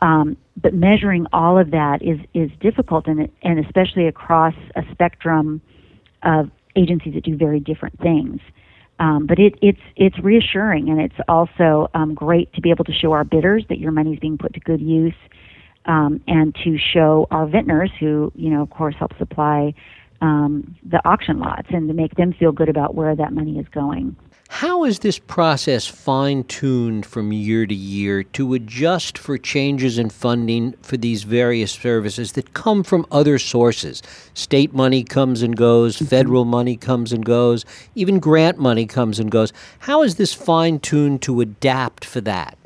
Um, 0.00 0.36
but 0.60 0.74
measuring 0.74 1.26
all 1.32 1.58
of 1.58 1.70
that 1.70 2.02
is 2.02 2.18
is 2.34 2.50
difficult, 2.60 3.06
and 3.06 3.28
and 3.42 3.64
especially 3.64 4.06
across 4.06 4.54
a 4.74 4.82
spectrum 4.92 5.60
of 6.22 6.50
agencies 6.76 7.14
that 7.14 7.24
do 7.24 7.36
very 7.36 7.60
different 7.60 7.98
things. 8.00 8.40
Um, 8.98 9.26
but 9.26 9.38
it, 9.38 9.54
it's 9.60 9.80
it's 9.96 10.18
reassuring, 10.20 10.88
and 10.88 11.00
it's 11.00 11.16
also 11.28 11.88
um, 11.94 12.14
great 12.14 12.52
to 12.54 12.60
be 12.60 12.70
able 12.70 12.84
to 12.84 12.92
show 12.92 13.12
our 13.12 13.24
bidders 13.24 13.64
that 13.68 13.78
your 13.78 13.92
money 13.92 14.14
is 14.14 14.18
being 14.18 14.38
put 14.38 14.54
to 14.54 14.60
good 14.60 14.80
use, 14.80 15.14
um, 15.84 16.22
and 16.26 16.54
to 16.64 16.78
show 16.78 17.26
our 17.30 17.46
vintners, 17.46 17.90
who 18.00 18.32
you 18.34 18.48
know, 18.48 18.62
of 18.62 18.70
course, 18.70 18.94
help 18.98 19.16
supply 19.18 19.74
um, 20.22 20.76
the 20.88 21.00
auction 21.06 21.38
lots, 21.38 21.68
and 21.70 21.88
to 21.88 21.94
make 21.94 22.14
them 22.14 22.32
feel 22.32 22.52
good 22.52 22.70
about 22.70 22.94
where 22.94 23.14
that 23.14 23.32
money 23.32 23.58
is 23.58 23.66
going. 23.68 24.16
How 24.48 24.84
is 24.84 25.00
this 25.00 25.18
process 25.18 25.86
fine 25.86 26.44
tuned 26.44 27.04
from 27.04 27.32
year 27.32 27.66
to 27.66 27.74
year 27.74 28.22
to 28.22 28.54
adjust 28.54 29.18
for 29.18 29.36
changes 29.38 29.98
in 29.98 30.08
funding 30.08 30.74
for 30.82 30.96
these 30.96 31.24
various 31.24 31.72
services 31.72 32.32
that 32.32 32.54
come 32.54 32.84
from 32.84 33.06
other 33.10 33.38
sources? 33.38 34.02
State 34.34 34.72
money 34.72 35.02
comes 35.02 35.42
and 35.42 35.56
goes, 35.56 35.96
mm-hmm. 35.96 36.06
federal 36.06 36.44
money 36.44 36.76
comes 36.76 37.12
and 37.12 37.24
goes, 37.24 37.64
even 37.96 38.20
grant 38.20 38.58
money 38.58 38.86
comes 38.86 39.18
and 39.18 39.30
goes. 39.30 39.52
How 39.80 40.02
is 40.02 40.14
this 40.14 40.32
fine 40.32 40.78
tuned 40.78 41.22
to 41.22 41.40
adapt 41.40 42.04
for 42.04 42.20
that? 42.22 42.56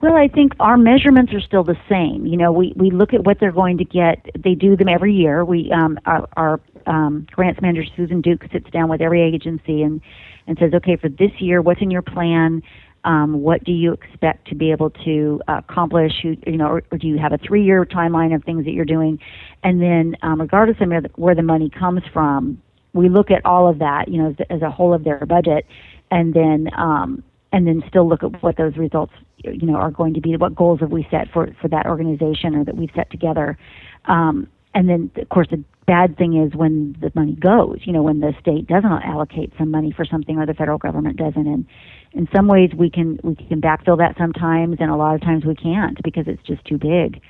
Well, 0.00 0.16
I 0.16 0.28
think 0.28 0.54
our 0.58 0.78
measurements 0.78 1.34
are 1.34 1.42
still 1.42 1.62
the 1.62 1.78
same. 1.86 2.24
You 2.24 2.38
know, 2.38 2.50
we, 2.50 2.72
we 2.74 2.90
look 2.90 3.12
at 3.12 3.24
what 3.24 3.38
they're 3.38 3.52
going 3.52 3.76
to 3.78 3.84
get. 3.84 4.30
They 4.42 4.54
do 4.54 4.74
them 4.74 4.88
every 4.88 5.12
year. 5.12 5.44
We 5.44 5.70
um, 5.70 5.98
our, 6.06 6.26
our 6.38 6.60
um, 6.86 7.26
grants 7.30 7.60
manager 7.60 7.88
Susan 7.94 8.22
Duke 8.22 8.44
sits 8.50 8.70
down 8.70 8.88
with 8.88 9.02
every 9.02 9.20
agency 9.20 9.82
and 9.82 10.00
and 10.46 10.56
says, 10.58 10.72
okay, 10.74 10.96
for 10.96 11.08
this 11.08 11.30
year, 11.38 11.62
what's 11.62 11.80
in 11.80 11.90
your 11.90 12.02
plan? 12.02 12.62
Um, 13.04 13.40
what 13.40 13.64
do 13.64 13.72
you 13.72 13.92
expect 13.92 14.48
to 14.48 14.54
be 14.54 14.72
able 14.72 14.90
to 14.90 15.40
uh, 15.48 15.60
accomplish? 15.66 16.12
You, 16.22 16.36
you 16.46 16.58
know, 16.58 16.66
or, 16.66 16.82
or, 16.92 16.98
do 16.98 17.06
you 17.06 17.18
have 17.18 17.32
a 17.32 17.38
three-year 17.38 17.86
timeline 17.86 18.34
of 18.34 18.44
things 18.44 18.66
that 18.66 18.72
you're 18.72 18.84
doing? 18.84 19.18
And 19.62 19.80
then, 19.80 20.16
um, 20.22 20.40
regardless 20.40 20.76
of 20.80 20.92
where 21.16 21.34
the 21.34 21.42
money 21.42 21.70
comes 21.70 22.02
from, 22.12 22.60
we 22.92 23.08
look 23.08 23.30
at 23.30 23.44
all 23.46 23.68
of 23.68 23.78
that, 23.78 24.08
you 24.08 24.22
know, 24.22 24.30
as, 24.30 24.46
as 24.50 24.62
a 24.62 24.70
whole 24.70 24.92
of 24.92 25.04
their 25.04 25.24
budget, 25.24 25.64
and 26.10 26.34
then 26.34 26.68
um, 26.76 27.22
and 27.52 27.66
then 27.66 27.82
still 27.88 28.08
look 28.08 28.22
at 28.22 28.42
what 28.42 28.56
those 28.56 28.76
results 28.76 29.12
you 29.38 29.66
know 29.66 29.76
are 29.76 29.90
going 29.90 30.14
to 30.14 30.20
be. 30.20 30.36
What 30.36 30.54
goals 30.54 30.80
have 30.80 30.90
we 30.90 31.06
set 31.10 31.30
for 31.32 31.48
for 31.60 31.68
that 31.68 31.86
organization 31.86 32.54
or 32.54 32.64
that 32.64 32.76
we've 32.76 32.90
set 32.94 33.10
together? 33.10 33.58
Um, 34.06 34.48
and 34.74 34.88
then 34.88 35.10
of 35.16 35.28
course 35.28 35.48
the 35.50 35.62
bad 35.90 36.16
thing 36.16 36.40
is 36.40 36.54
when 36.54 36.96
the 37.00 37.10
money 37.16 37.34
goes. 37.34 37.80
You 37.82 37.92
know, 37.92 38.02
when 38.04 38.20
the 38.20 38.32
state 38.40 38.68
doesn't 38.68 38.92
allocate 38.92 39.52
some 39.58 39.72
money 39.72 39.90
for 39.90 40.04
something 40.04 40.38
or 40.38 40.46
the 40.46 40.54
federal 40.54 40.78
government 40.78 41.16
doesn't. 41.16 41.48
And 41.48 41.66
in 42.12 42.28
some 42.32 42.46
ways 42.46 42.70
we 42.72 42.90
can 42.90 43.18
we 43.24 43.34
can 43.34 43.60
backfill 43.60 43.98
that 43.98 44.16
sometimes, 44.16 44.76
and 44.78 44.88
a 44.88 44.94
lot 44.94 45.16
of 45.16 45.20
times 45.20 45.44
we 45.44 45.56
can't 45.56 46.00
because 46.04 46.28
it's 46.28 46.42
just 46.44 46.64
too 46.64 46.78
big. 46.78 47.20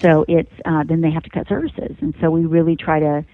So 0.00 0.24
it's 0.28 0.52
uh, 0.64 0.84
then 0.84 1.00
they 1.00 1.10
have 1.10 1.24
to 1.24 1.30
cut 1.30 1.48
services, 1.48 1.96
and 2.00 2.14
so 2.20 2.30
we 2.30 2.46
really 2.46 2.76
try 2.76 3.00
to 3.00 3.24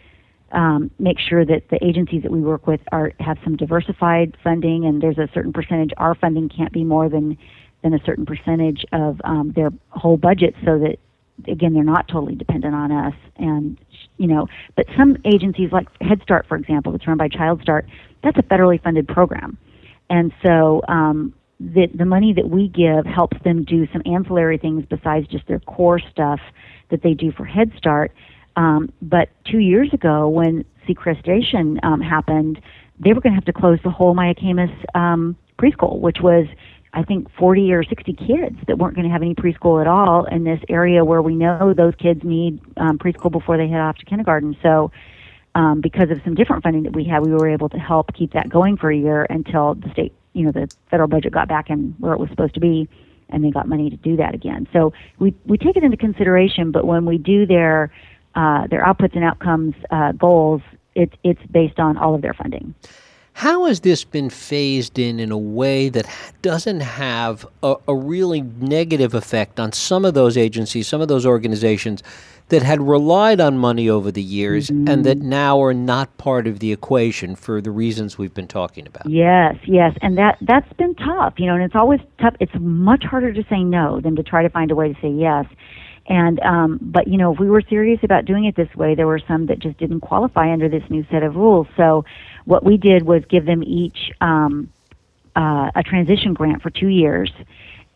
um, 0.52 0.90
make 0.98 1.18
sure 1.18 1.44
that 1.44 1.68
the 1.68 1.84
agencies 1.84 2.22
that 2.22 2.32
we 2.32 2.40
work 2.40 2.66
with 2.66 2.80
are 2.90 3.12
have 3.20 3.36
some 3.44 3.56
diversified 3.56 4.34
funding, 4.42 4.86
and 4.86 5.02
there's 5.02 5.18
a 5.18 5.28
certain 5.34 5.52
percentage. 5.52 5.90
Our 5.98 6.14
funding 6.14 6.48
can't 6.48 6.72
be 6.72 6.84
more 6.84 7.10
than 7.10 7.36
than 7.82 7.92
a 7.92 8.02
certain 8.06 8.24
percentage 8.24 8.86
of 8.92 9.20
um, 9.24 9.52
their 9.54 9.70
whole 9.90 10.16
budget, 10.16 10.54
so 10.64 10.78
that 10.78 10.96
again 11.48 11.74
they're 11.74 11.84
not 11.84 12.08
totally 12.08 12.34
dependent 12.34 12.74
on 12.74 12.92
us. 12.92 13.14
And 13.36 13.78
you 14.16 14.26
know, 14.26 14.46
but 14.76 14.86
some 14.96 15.16
agencies 15.24 15.72
like 15.72 15.88
Head 16.00 16.20
Start, 16.22 16.46
for 16.46 16.56
example, 16.56 16.92
that's 16.92 17.06
run 17.06 17.16
by 17.16 17.28
Child 17.28 17.62
Start, 17.62 17.86
that's 18.22 18.38
a 18.38 18.42
federally 18.42 18.82
funded 18.82 19.08
program, 19.08 19.58
and 20.10 20.32
so 20.42 20.82
um, 20.88 21.34
the 21.60 21.88
the 21.94 22.04
money 22.04 22.32
that 22.32 22.48
we 22.48 22.68
give 22.68 23.06
helps 23.06 23.36
them 23.44 23.64
do 23.64 23.86
some 23.92 24.02
ancillary 24.06 24.58
things 24.58 24.84
besides 24.88 25.26
just 25.28 25.46
their 25.46 25.60
core 25.60 25.98
stuff 25.98 26.40
that 26.90 27.02
they 27.02 27.14
do 27.14 27.32
for 27.32 27.44
Head 27.44 27.72
Start 27.76 28.12
um, 28.56 28.92
but 29.02 29.28
two 29.44 29.58
years 29.58 29.92
ago, 29.92 30.28
when 30.28 30.64
sequestration 30.86 31.80
um, 31.82 32.00
happened, 32.00 32.60
they 32.98 33.12
were 33.12 33.20
going 33.20 33.32
to 33.32 33.36
have 33.36 33.44
to 33.46 33.52
close 33.52 33.78
the 33.82 33.90
whole 33.90 34.14
Miaquemis 34.14 34.72
um, 34.94 35.36
preschool, 35.58 35.98
which 35.98 36.18
was, 36.20 36.46
I 36.94 37.02
think, 37.02 37.28
40 37.38 37.72
or 37.72 37.82
60 37.82 38.12
kids 38.12 38.56
that 38.66 38.78
weren't 38.78 38.94
going 38.94 39.06
to 39.06 39.12
have 39.12 39.22
any 39.22 39.34
preschool 39.34 39.80
at 39.80 39.86
all 39.86 40.24
in 40.26 40.44
this 40.44 40.60
area 40.68 41.04
where 41.04 41.20
we 41.20 41.34
know 41.34 41.74
those 41.74 41.94
kids 41.96 42.22
need 42.22 42.60
um, 42.76 42.98
preschool 42.98 43.32
before 43.32 43.56
they 43.56 43.68
head 43.68 43.80
off 43.80 43.98
to 43.98 44.04
kindergarten. 44.04 44.56
So, 44.62 44.92
um, 45.56 45.80
because 45.80 46.10
of 46.10 46.20
some 46.24 46.34
different 46.34 46.62
funding 46.62 46.84
that 46.84 46.92
we 46.92 47.04
had, 47.04 47.24
we 47.24 47.32
were 47.32 47.48
able 47.48 47.68
to 47.68 47.78
help 47.78 48.12
keep 48.14 48.32
that 48.32 48.48
going 48.48 48.76
for 48.76 48.90
a 48.90 48.96
year 48.96 49.26
until 49.28 49.74
the 49.74 49.90
state, 49.90 50.12
you 50.32 50.44
know, 50.44 50.52
the 50.52 50.72
federal 50.90 51.08
budget 51.08 51.32
got 51.32 51.48
back 51.48 51.70
in 51.70 51.94
where 51.98 52.12
it 52.12 52.18
was 52.18 52.28
supposed 52.30 52.54
to 52.54 52.60
be, 52.60 52.88
and 53.28 53.44
they 53.44 53.50
got 53.50 53.68
money 53.68 53.90
to 53.90 53.96
do 53.96 54.16
that 54.16 54.34
again. 54.34 54.66
So 54.72 54.92
we 55.18 55.34
we 55.44 55.58
take 55.58 55.76
it 55.76 55.84
into 55.84 55.96
consideration, 55.96 56.70
but 56.70 56.86
when 56.86 57.04
we 57.04 57.18
do 57.18 57.46
their 57.46 57.92
uh, 58.34 58.66
their 58.66 58.82
outputs 58.84 59.14
and 59.14 59.24
outcomes 59.24 59.74
uh, 59.90 60.12
goals, 60.12 60.62
it, 60.94 61.12
it's 61.22 61.42
based 61.50 61.78
on 61.78 61.96
all 61.96 62.14
of 62.14 62.22
their 62.22 62.34
funding. 62.34 62.74
How 63.34 63.64
has 63.64 63.80
this 63.80 64.04
been 64.04 64.30
phased 64.30 64.96
in 64.96 65.18
in 65.18 65.32
a 65.32 65.38
way 65.38 65.88
that 65.88 66.06
doesn't 66.40 66.80
have 66.80 67.44
a, 67.64 67.74
a, 67.88 67.94
really 67.94 68.42
negative 68.42 69.12
effect 69.12 69.58
on 69.58 69.72
some 69.72 70.04
of 70.04 70.14
those 70.14 70.36
agencies, 70.36 70.86
some 70.86 71.00
of 71.00 71.08
those 71.08 71.26
organizations 71.26 72.00
that 72.50 72.62
had 72.62 72.80
relied 72.80 73.40
on 73.40 73.58
money 73.58 73.88
over 73.88 74.12
the 74.12 74.22
years 74.22 74.70
mm-hmm. 74.70 74.86
and 74.86 75.04
that 75.04 75.18
now 75.18 75.60
are 75.60 75.74
not 75.74 76.16
part 76.16 76.46
of 76.46 76.60
the 76.60 76.72
equation 76.72 77.34
for 77.34 77.60
the 77.60 77.72
reasons 77.72 78.16
we've 78.16 78.34
been 78.34 78.46
talking 78.46 78.86
about? 78.86 79.10
Yes, 79.10 79.56
yes, 79.66 79.96
and 80.00 80.16
that 80.16 80.38
that's 80.40 80.72
been 80.74 80.94
tough, 80.94 81.34
you 81.36 81.46
know, 81.46 81.54
and 81.54 81.64
it's 81.64 81.74
always 81.74 82.00
tough. 82.20 82.36
It's 82.38 82.54
much 82.60 83.02
harder 83.02 83.32
to 83.32 83.42
say 83.50 83.64
no 83.64 84.00
than 84.00 84.14
to 84.14 84.22
try 84.22 84.44
to 84.44 84.48
find 84.48 84.70
a 84.70 84.76
way 84.76 84.92
to 84.92 85.00
say 85.00 85.10
yes. 85.10 85.46
And 86.06 86.38
um, 86.40 86.78
but 86.82 87.08
you 87.08 87.16
know, 87.16 87.32
if 87.32 87.40
we 87.40 87.48
were 87.48 87.62
serious 87.62 87.98
about 88.02 88.26
doing 88.26 88.44
it 88.44 88.56
this 88.56 88.72
way, 88.76 88.94
there 88.94 89.06
were 89.06 89.20
some 89.26 89.46
that 89.46 89.58
just 89.58 89.78
didn't 89.78 90.00
qualify 90.00 90.52
under 90.52 90.68
this 90.68 90.82
new 90.90 91.04
set 91.10 91.22
of 91.22 91.34
rules. 91.34 91.66
So 91.76 92.04
what 92.44 92.64
we 92.64 92.76
did 92.76 93.04
was 93.04 93.22
give 93.28 93.46
them 93.46 93.62
each 93.62 94.12
um, 94.20 94.70
uh, 95.36 95.70
a 95.74 95.82
transition 95.82 96.34
grant 96.34 96.62
for 96.62 96.70
two 96.70 96.88
years. 96.88 97.32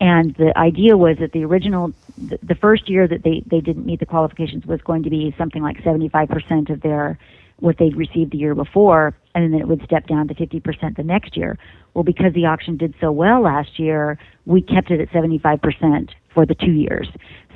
And 0.01 0.33
the 0.35 0.57
idea 0.57 0.95
was 0.95 1.17
that 1.19 1.33
the 1.33 1.43
original, 1.43 1.93
the, 2.17 2.55
first 2.55 2.89
year 2.89 3.05
that 3.07 3.23
they, 3.23 3.43
they 3.45 3.59
didn't 3.59 3.85
meet 3.85 3.99
the 3.99 4.05
qualifications 4.05 4.65
was 4.65 4.81
going 4.81 5.03
to 5.03 5.09
be 5.09 5.35
something 5.37 5.61
like 5.61 5.77
75% 5.83 6.69
of 6.69 6.81
their 6.81 7.17
what 7.57 7.77
they'd 7.77 7.97
received 7.97 8.31
the 8.31 8.37
year 8.37 8.55
before, 8.55 9.13
and 9.35 9.53
then 9.53 9.59
it 9.59 9.67
would 9.67 9.83
step 9.83 10.07
down 10.07 10.29
to 10.29 10.33
50% 10.33 10.95
the 10.95 11.03
next 11.03 11.35
year. 11.35 11.57
Well, 11.93 12.05
because 12.05 12.33
the 12.33 12.45
auction 12.45 12.77
did 12.77 12.93
so 13.01 13.11
well 13.11 13.41
last 13.41 13.79
year, 13.79 14.17
we 14.45 14.61
kept 14.61 14.91
it 14.91 15.01
at 15.01 15.09
75% 15.09 16.09
for 16.33 16.45
the 16.45 16.55
two 16.55 16.71
years. 16.71 17.09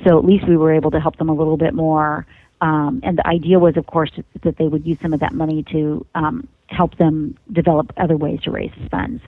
So 0.06 0.18
at 0.18 0.24
least 0.24 0.46
we 0.46 0.58
were 0.58 0.74
able 0.74 0.90
to 0.90 1.00
help 1.00 1.16
them 1.16 1.30
a 1.30 1.34
little 1.34 1.56
bit 1.56 1.72
more. 1.72 2.26
Um, 2.64 3.00
and 3.02 3.18
the 3.18 3.26
idea 3.26 3.58
was, 3.58 3.76
of 3.76 3.86
course, 3.86 4.10
that 4.42 4.56
they 4.56 4.68
would 4.68 4.86
use 4.86 4.96
some 5.02 5.12
of 5.12 5.20
that 5.20 5.34
money 5.34 5.62
to 5.64 6.06
um, 6.14 6.48
help 6.68 6.96
them 6.96 7.36
develop 7.52 7.92
other 7.98 8.16
ways 8.16 8.40
to 8.44 8.50
raise 8.50 8.72
funds. 8.90 9.22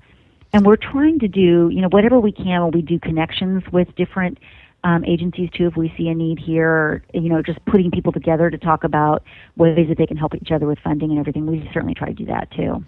And 0.54 0.64
we're 0.64 0.76
trying 0.76 1.18
to 1.18 1.28
do, 1.28 1.68
you 1.68 1.82
know, 1.82 1.88
whatever 1.88 2.18
we 2.18 2.32
can 2.32 2.62
when 2.62 2.70
we 2.70 2.80
do 2.80 2.98
connections 2.98 3.62
with 3.70 3.94
different 3.94 4.38
um, 4.84 5.04
agencies 5.04 5.50
too. 5.50 5.66
If 5.66 5.76
we 5.76 5.92
see 5.98 6.08
a 6.08 6.14
need 6.14 6.38
here, 6.38 7.04
you 7.12 7.28
know, 7.28 7.42
just 7.42 7.62
putting 7.66 7.90
people 7.90 8.10
together 8.10 8.48
to 8.48 8.56
talk 8.56 8.84
about 8.84 9.22
ways 9.56 9.86
that 9.88 9.98
they 9.98 10.06
can 10.06 10.16
help 10.16 10.34
each 10.34 10.50
other 10.50 10.66
with 10.66 10.78
funding 10.78 11.10
and 11.10 11.18
everything, 11.18 11.44
we 11.44 11.68
certainly 11.74 11.92
try 11.92 12.08
to 12.08 12.14
do 12.14 12.24
that 12.24 12.50
too. 12.52 12.82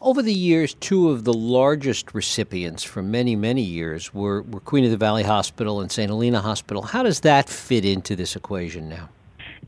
Over 0.00 0.22
the 0.22 0.32
years, 0.32 0.72
two 0.72 1.10
of 1.10 1.24
the 1.24 1.34
largest 1.34 2.14
recipients 2.14 2.82
for 2.82 3.02
many, 3.02 3.36
many 3.36 3.62
years 3.62 4.14
were, 4.14 4.40
were 4.40 4.60
Queen 4.60 4.86
of 4.86 4.90
the 4.90 4.96
Valley 4.96 5.22
Hospital 5.22 5.82
and 5.82 5.92
St. 5.92 6.08
Helena 6.08 6.40
Hospital. 6.40 6.82
How 6.82 7.02
does 7.02 7.20
that 7.20 7.50
fit 7.50 7.84
into 7.84 8.16
this 8.16 8.34
equation 8.36 8.88
now? 8.88 9.10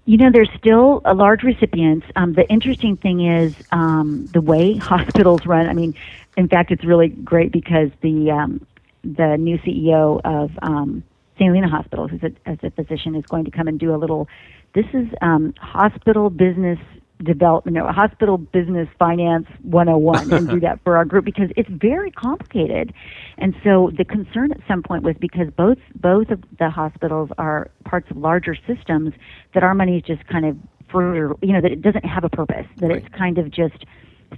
You 0.07 0.19
know, 0.19 0.31
there's 0.31 0.51
still 0.59 1.01
a 1.05 1.15
large 1.15 1.43
recipients. 1.43 2.07
Um, 2.15 2.35
the 2.35 2.47
interesting 2.49 2.97
thing 2.97 3.25
is 3.27 3.55
um, 3.73 4.27
the 4.27 4.41
way 4.41 4.77
hospitals 4.79 5.47
run. 5.47 5.67
I 5.67 5.73
mean, 5.73 5.95
in 6.37 6.49
fact, 6.49 6.71
it's 6.71 6.85
really 6.85 7.09
great 7.09 7.53
because 7.53 7.91
the 8.01 8.31
um, 8.31 8.67
the 9.03 9.37
new 9.37 9.59
CEO 9.59 10.21
of 10.25 10.51
um, 10.63 11.03
St. 11.35 11.49
Helena 11.49 11.69
Hospital, 11.69 12.09
who's 12.09 12.23
a, 12.23 12.33
as 12.47 12.59
a 12.63 12.71
physician, 12.71 13.15
is 13.15 13.25
going 13.27 13.45
to 13.45 13.51
come 13.51 13.69
and 13.69 13.79
do 13.79 13.95
a 13.95 13.97
little. 13.97 14.29
This 14.75 14.87
is 14.93 15.09
um, 15.23 15.55
hospital 15.59 16.31
business 16.31 16.79
development, 17.23 17.77
you 17.77 17.83
know, 17.83 17.91
hospital 17.93 18.39
business 18.39 18.89
finance 18.99 19.47
101 19.63 20.33
and 20.33 20.49
do 20.49 20.61
that 20.67 20.81
for 20.83 20.97
our 20.97 21.05
group 21.05 21.25
because 21.25 21.51
it's 21.57 21.69
very 21.71 22.11
complicated. 22.11 22.93
And 23.39 23.55
so 23.63 23.91
the 23.97 24.05
concern 24.05 24.53
at 24.53 24.61
some 24.67 24.83
point 24.83 25.03
was 25.03 25.17
because 25.21 25.49
both 25.57 25.79
both 25.95 26.31
of 26.31 26.43
the 26.59 26.71
hospitals 26.71 27.31
are 27.39 27.71
parts 27.85 28.11
of 28.11 28.17
larger 28.17 28.57
systems 28.67 29.13
that 29.55 29.63
our 29.63 29.75
money 29.75 29.99
is 29.99 30.03
just 30.03 30.27
kind 30.27 30.45
of 30.45 30.57
for 30.91 31.37
you 31.43 31.53
know 31.53 31.61
that 31.61 31.73
it 31.73 31.83
doesn't 31.83 32.05
have 32.05 32.25
a 32.25 32.29
purpose 32.29 32.67
that 32.79 32.89
right. 32.89 33.05
it's 33.05 33.15
kind 33.15 33.39
of 33.39 33.51
just 33.51 33.85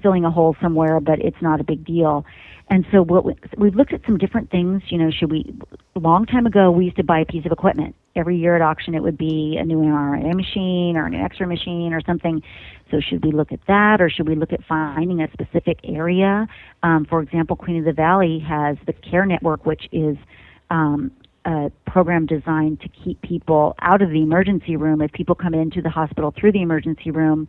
filling 0.02 0.24
a 0.24 0.30
hole 0.30 0.54
somewhere 0.60 1.00
but 1.00 1.18
it's 1.20 1.40
not 1.40 1.60
a 1.60 1.64
big 1.64 1.84
deal. 1.84 2.24
And 2.68 2.84
so 2.90 3.02
what 3.02 3.24
we, 3.24 3.34
we've 3.56 3.74
looked 3.74 3.92
at 3.92 4.00
some 4.04 4.18
different 4.18 4.50
things. 4.50 4.82
You 4.88 4.98
know, 4.98 5.10
should 5.10 5.30
we? 5.30 5.54
A 5.94 5.98
long 5.98 6.26
time 6.26 6.46
ago, 6.46 6.70
we 6.70 6.86
used 6.86 6.96
to 6.96 7.04
buy 7.04 7.20
a 7.20 7.24
piece 7.24 7.46
of 7.46 7.52
equipment 7.52 7.94
every 8.16 8.36
year 8.36 8.56
at 8.56 8.62
auction. 8.62 8.94
It 8.94 9.02
would 9.02 9.18
be 9.18 9.56
a 9.58 9.64
new 9.64 9.78
MRI 9.78 10.34
machine 10.34 10.96
or 10.96 11.06
an 11.06 11.14
X-ray 11.14 11.46
machine 11.46 11.92
or 11.92 12.00
something. 12.00 12.42
So 12.90 13.00
should 13.00 13.24
we 13.24 13.32
look 13.32 13.52
at 13.52 13.60
that, 13.66 14.00
or 14.00 14.08
should 14.08 14.28
we 14.28 14.34
look 14.34 14.52
at 14.52 14.64
finding 14.64 15.20
a 15.20 15.30
specific 15.32 15.80
area? 15.84 16.46
Um, 16.82 17.04
for 17.04 17.20
example, 17.20 17.56
Queen 17.56 17.78
of 17.78 17.84
the 17.84 17.92
Valley 17.92 18.38
has 18.40 18.76
the 18.86 18.92
Care 18.92 19.26
Network, 19.26 19.66
which 19.66 19.88
is 19.92 20.16
um, 20.70 21.10
a 21.44 21.70
program 21.86 22.26
designed 22.26 22.80
to 22.80 22.88
keep 22.88 23.20
people 23.22 23.74
out 23.80 24.02
of 24.02 24.10
the 24.10 24.22
emergency 24.22 24.76
room. 24.76 25.00
If 25.00 25.12
people 25.12 25.34
come 25.34 25.54
into 25.54 25.82
the 25.82 25.90
hospital 25.90 26.32
through 26.38 26.52
the 26.52 26.62
emergency 26.62 27.10
room, 27.10 27.48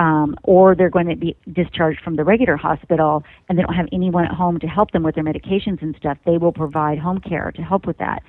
um, 0.00 0.34
or 0.44 0.74
they're 0.74 0.90
going 0.90 1.08
to 1.08 1.16
be 1.16 1.36
discharged 1.52 2.00
from 2.00 2.16
the 2.16 2.24
regular 2.24 2.56
hospital 2.56 3.22
and 3.48 3.58
they 3.58 3.62
don't 3.62 3.74
have 3.74 3.88
anyone 3.92 4.24
at 4.24 4.30
home 4.30 4.58
to 4.60 4.66
help 4.66 4.92
them 4.92 5.02
with 5.02 5.14
their 5.14 5.24
medications 5.24 5.82
and 5.82 5.94
stuff, 5.96 6.16
they 6.24 6.38
will 6.38 6.52
provide 6.52 6.98
home 6.98 7.20
care 7.20 7.52
to 7.52 7.62
help 7.62 7.86
with 7.86 7.98
that. 7.98 8.22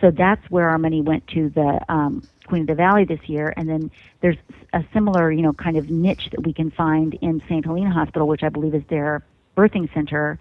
So 0.00 0.10
that's 0.10 0.48
where 0.50 0.68
our 0.68 0.78
money 0.78 1.00
went 1.00 1.26
to 1.28 1.48
the 1.50 1.80
um, 1.88 2.22
Queen 2.46 2.62
of 2.62 2.66
the 2.68 2.74
Valley 2.74 3.04
this 3.04 3.20
year. 3.28 3.52
And 3.56 3.68
then 3.68 3.90
there's 4.20 4.36
a 4.72 4.84
similar, 4.92 5.30
you 5.30 5.42
know, 5.42 5.52
kind 5.52 5.76
of 5.76 5.90
niche 5.90 6.28
that 6.30 6.44
we 6.44 6.52
can 6.52 6.70
find 6.70 7.14
in 7.20 7.42
St. 7.48 7.64
Helena 7.64 7.92
Hospital, 7.92 8.28
which 8.28 8.42
I 8.42 8.48
believe 8.48 8.74
is 8.74 8.82
their 8.88 9.22
birthing 9.56 9.92
center. 9.94 10.38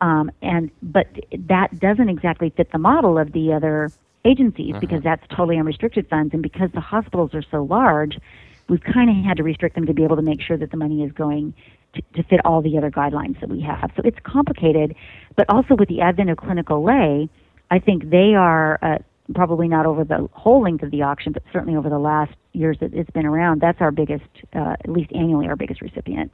Um, 0.00 0.30
and 0.42 0.70
but 0.82 1.06
that 1.32 1.78
doesn't 1.78 2.08
exactly 2.08 2.50
fit 2.50 2.70
the 2.72 2.78
model 2.78 3.18
of 3.18 3.32
the 3.32 3.52
other 3.52 3.90
agencies 4.26 4.72
uh-huh. 4.72 4.80
because 4.80 5.02
that's 5.02 5.26
totally 5.28 5.58
unrestricted 5.58 6.08
funds, 6.08 6.34
and 6.34 6.42
because 6.42 6.70
the 6.72 6.80
hospitals 6.80 7.34
are 7.34 7.44
so 7.50 7.62
large, 7.62 8.18
we've 8.68 8.82
kind 8.82 9.08
of 9.08 9.24
had 9.24 9.36
to 9.38 9.42
restrict 9.42 9.74
them 9.74 9.86
to 9.86 9.94
be 9.94 10.04
able 10.04 10.16
to 10.16 10.22
make 10.22 10.42
sure 10.42 10.56
that 10.56 10.70
the 10.70 10.76
money 10.76 11.02
is 11.02 11.12
going 11.12 11.54
to, 11.94 12.02
to 12.14 12.22
fit 12.24 12.44
all 12.44 12.60
the 12.60 12.76
other 12.76 12.90
guidelines 12.90 13.40
that 13.40 13.48
we 13.48 13.60
have. 13.60 13.90
So 13.96 14.02
it's 14.04 14.18
complicated, 14.22 14.94
but 15.36 15.46
also 15.48 15.74
with 15.76 15.88
the 15.88 16.00
advent 16.00 16.30
of 16.30 16.36
Clinic 16.36 16.70
Ole, 16.70 17.28
I 17.70 17.78
think 17.78 18.10
they 18.10 18.34
are 18.34 18.78
uh, 18.82 18.98
probably 19.34 19.68
not 19.68 19.86
over 19.86 20.04
the 20.04 20.28
whole 20.32 20.62
length 20.62 20.82
of 20.82 20.90
the 20.90 21.02
auction, 21.02 21.32
but 21.32 21.42
certainly 21.52 21.76
over 21.76 21.88
the 21.88 21.98
last 21.98 22.32
years 22.52 22.78
that 22.80 22.94
it's 22.94 23.10
been 23.10 23.26
around. 23.26 23.60
That's 23.60 23.80
our 23.80 23.90
biggest, 23.90 24.24
uh, 24.54 24.76
at 24.80 24.88
least 24.88 25.12
annually, 25.12 25.48
our 25.48 25.56
biggest 25.56 25.82
recipient 25.82 26.32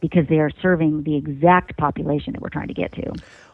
because 0.00 0.26
they 0.28 0.40
are 0.40 0.50
serving 0.60 1.04
the 1.04 1.16
exact 1.16 1.76
population 1.76 2.32
that 2.32 2.42
we're 2.42 2.48
trying 2.48 2.68
to 2.68 2.74
get 2.74 2.92
to. 2.92 3.12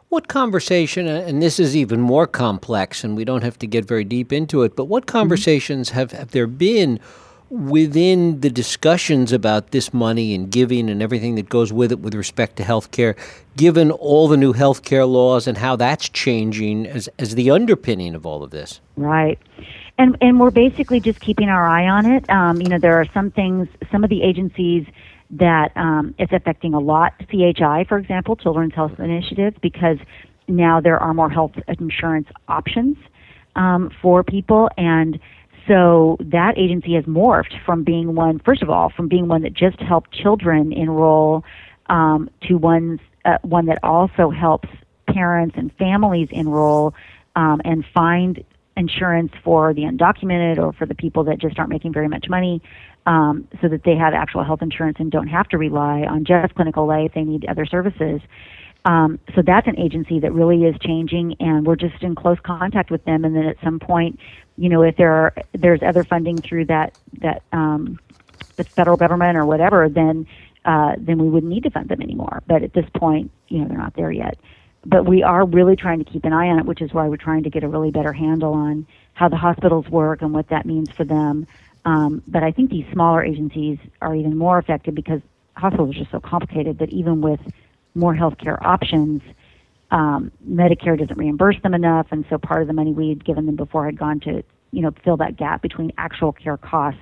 What 0.08 0.26
conversation, 0.28 1.06
and 1.06 1.42
this 1.42 1.61
is 1.61 1.76
even 1.76 2.00
more 2.00 2.26
complex, 2.26 3.04
and 3.04 3.14
we 3.14 3.26
don't 3.26 3.44
have 3.44 3.58
to 3.58 3.66
get 3.66 3.85
very 3.85 4.04
deep 4.04 4.32
into 4.32 4.62
it, 4.62 4.75
but 4.75 4.87
what 4.87 5.04
mm-hmm. 5.04 5.18
conversations 5.18 5.90
mm-hmm. 5.90 5.99
have, 5.99 6.12
have 6.12 6.30
there 6.30 6.47
been 6.47 6.99
within 7.50 8.40
the 8.40 8.50
discussions 8.50 9.32
about 9.32 9.70
this 9.70 9.94
money 9.94 10.34
and 10.34 10.50
giving 10.50 10.90
and 10.90 11.02
everything 11.02 11.34
that 11.36 11.48
goes 11.48 11.72
with 11.72 11.90
it 11.92 12.00
with 12.00 12.14
respect 12.14 12.56
to 12.56 12.64
health 12.64 12.90
care, 12.90 13.16
given 13.56 13.90
all 13.90 14.28
the 14.28 14.36
new 14.36 14.52
health 14.52 14.82
care 14.82 15.06
laws 15.06 15.46
and 15.46 15.58
how 15.58 15.74
that's 15.76 16.08
changing 16.08 16.86
as, 16.86 17.08
as 17.18 17.34
the 17.34 17.50
underpinning 17.50 18.14
of 18.14 18.26
all 18.26 18.42
of 18.42 18.50
this? 18.50 18.80
Right. 18.96 19.38
And, 19.96 20.16
and 20.20 20.38
we're 20.38 20.50
basically 20.50 21.00
just 21.00 21.20
keeping 21.20 21.48
our 21.48 21.66
eye 21.66 21.88
on 21.88 22.06
it. 22.06 22.28
Um, 22.30 22.60
you 22.60 22.68
know, 22.68 22.78
there 22.78 23.00
are 23.00 23.06
some 23.12 23.30
things, 23.30 23.68
some 23.90 24.04
of 24.04 24.10
the 24.10 24.22
agencies 24.22 24.86
that 25.30 25.72
um, 25.76 26.14
it's 26.18 26.32
affecting 26.32 26.74
a 26.74 26.78
lot. 26.78 27.14
CHI, 27.30 27.84
for 27.88 27.98
example, 27.98 28.36
Children's 28.36 28.74
Health 28.74 28.98
Initiative, 28.98 29.54
because 29.60 29.98
now 30.46 30.80
there 30.80 30.98
are 30.98 31.12
more 31.12 31.28
health 31.28 31.52
insurance 31.66 32.28
options 32.48 32.96
um, 33.56 33.90
for 34.00 34.22
people. 34.22 34.70
And 34.76 35.18
so 35.68 36.16
that 36.20 36.58
agency 36.58 36.94
has 36.94 37.04
morphed 37.04 37.54
from 37.64 37.84
being 37.84 38.14
one, 38.14 38.40
first 38.40 38.62
of 38.62 38.70
all, 38.70 38.90
from 38.90 39.06
being 39.06 39.28
one 39.28 39.42
that 39.42 39.52
just 39.52 39.78
helped 39.80 40.12
children 40.12 40.72
enroll 40.72 41.44
um, 41.87 42.28
to 42.48 42.54
one's, 42.54 43.00
uh, 43.25 43.38
one 43.42 43.66
that 43.66 43.78
also 43.82 44.30
helps 44.30 44.68
parents 45.06 45.54
and 45.56 45.72
families 45.76 46.28
enroll 46.32 46.94
um, 47.37 47.60
and 47.64 47.84
find 47.94 48.42
insurance 48.76 49.32
for 49.44 49.75
the 49.75 49.82
undocumented 49.82 50.58
or 50.58 50.72
for 50.72 50.87
the 50.87 50.94
people 50.94 51.25
that 51.25 51.38
just 51.38 51.58
aren't 51.58 51.70
making 51.70 51.92
very 51.92 52.08
much 52.08 52.26
money 52.28 52.62
um, 53.06 53.46
so 53.60 53.68
that 53.68 53.82
they 53.84 53.96
have 53.96 54.14
actual 54.14 54.44
health 54.44 54.62
insurance 54.62 54.96
and 55.00 55.10
don't 55.10 55.28
have 55.28 55.48
to 55.48 55.58
rely 55.58 56.02
on 56.02 56.25
just 56.25 56.54
Clinic 56.54 56.76
Ole 56.76 57.06
if 57.06 57.14
they 57.14 57.25
need 57.25 57.44
other 57.46 57.66
services. 57.66 58.20
Um, 58.84 59.18
so 59.34 59.42
that's 59.44 59.66
an 59.66 59.78
agency 59.78 60.20
that 60.20 60.32
really 60.32 60.64
is 60.64 60.76
changing, 60.80 61.37
and 61.40 61.66
we're 61.66 61.76
just 61.76 62.02
in 62.02 62.14
close 62.14 62.38
contact 62.42 62.90
with 62.90 63.04
them. 63.04 63.25
And 63.25 63.34
then 63.34 63.44
at 63.44 63.56
some 63.62 63.78
point, 63.80 64.18
you 64.58 64.68
know, 64.68 64.82
if 64.82 64.96
there 64.96 65.12
are 65.12 65.34
there's 65.52 65.82
other 65.82 66.04
funding 66.04 66.38
through 66.38 66.66
that 66.66 66.92
that 67.20 67.42
um, 67.52 67.98
the 68.56 68.64
federal 68.64 68.96
government 68.96 69.36
or 69.36 69.46
whatever, 69.46 69.88
then 69.88 70.26
uh, 70.64 70.96
then 70.98 71.18
we 71.18 71.28
wouldn't 71.28 71.50
need 71.50 71.62
to 71.62 71.70
fund 71.70 71.88
them 71.88 72.02
anymore. 72.02 72.42
But 72.46 72.62
at 72.62 72.72
this 72.74 72.86
point, 72.94 73.30
you 73.48 73.60
know, 73.60 73.68
they're 73.68 73.78
not 73.78 73.94
there 73.94 74.10
yet. 74.10 74.38
But 74.84 75.06
we 75.06 75.22
are 75.22 75.46
really 75.46 75.76
trying 75.76 76.04
to 76.04 76.10
keep 76.10 76.24
an 76.24 76.32
eye 76.32 76.48
on 76.48 76.58
it, 76.58 76.66
which 76.66 76.82
is 76.82 76.92
why 76.92 77.08
we're 77.08 77.16
trying 77.16 77.44
to 77.44 77.50
get 77.50 77.62
a 77.62 77.68
really 77.68 77.90
better 77.90 78.12
handle 78.12 78.52
on 78.52 78.86
how 79.14 79.28
the 79.28 79.36
hospitals 79.36 79.88
work 79.88 80.22
and 80.22 80.32
what 80.32 80.48
that 80.48 80.66
means 80.66 80.90
for 80.90 81.04
them. 81.04 81.46
Um, 81.84 82.22
but 82.26 82.42
I 82.42 82.52
think 82.52 82.70
these 82.70 82.84
smaller 82.92 83.24
agencies 83.24 83.78
are 84.02 84.14
even 84.14 84.36
more 84.36 84.58
affected 84.58 84.94
because 84.94 85.20
hospitals 85.56 85.94
are 85.96 85.98
just 85.98 86.10
so 86.10 86.20
complicated 86.20 86.78
that 86.78 86.90
even 86.90 87.20
with 87.20 87.40
more 87.94 88.14
healthcare 88.14 88.60
options, 88.64 89.22
um, 89.90 90.30
Medicare 90.49 90.99
doesn't 90.99 91.16
reimburse 91.16 91.57
them 91.62 91.75
enough, 91.75 92.09
and 92.11 92.25
so 92.28 92.38
part 92.38 92.62
of 92.62 92.68
the 92.68 92.75
money 92.75 92.92
we 92.92 93.09
had 93.09 93.25
given 93.25 93.47
them 93.47 93.57
before 93.57 93.87
had 93.87 93.99
gone 93.99 94.21
to, 94.21 94.42
you 94.71 94.83
know, 94.83 94.92
fill 95.04 95.16
that 95.18 95.37
gap 95.37 95.62
between 95.62 95.92
actual 95.99 96.33
care 96.33 96.57
costs 96.57 97.00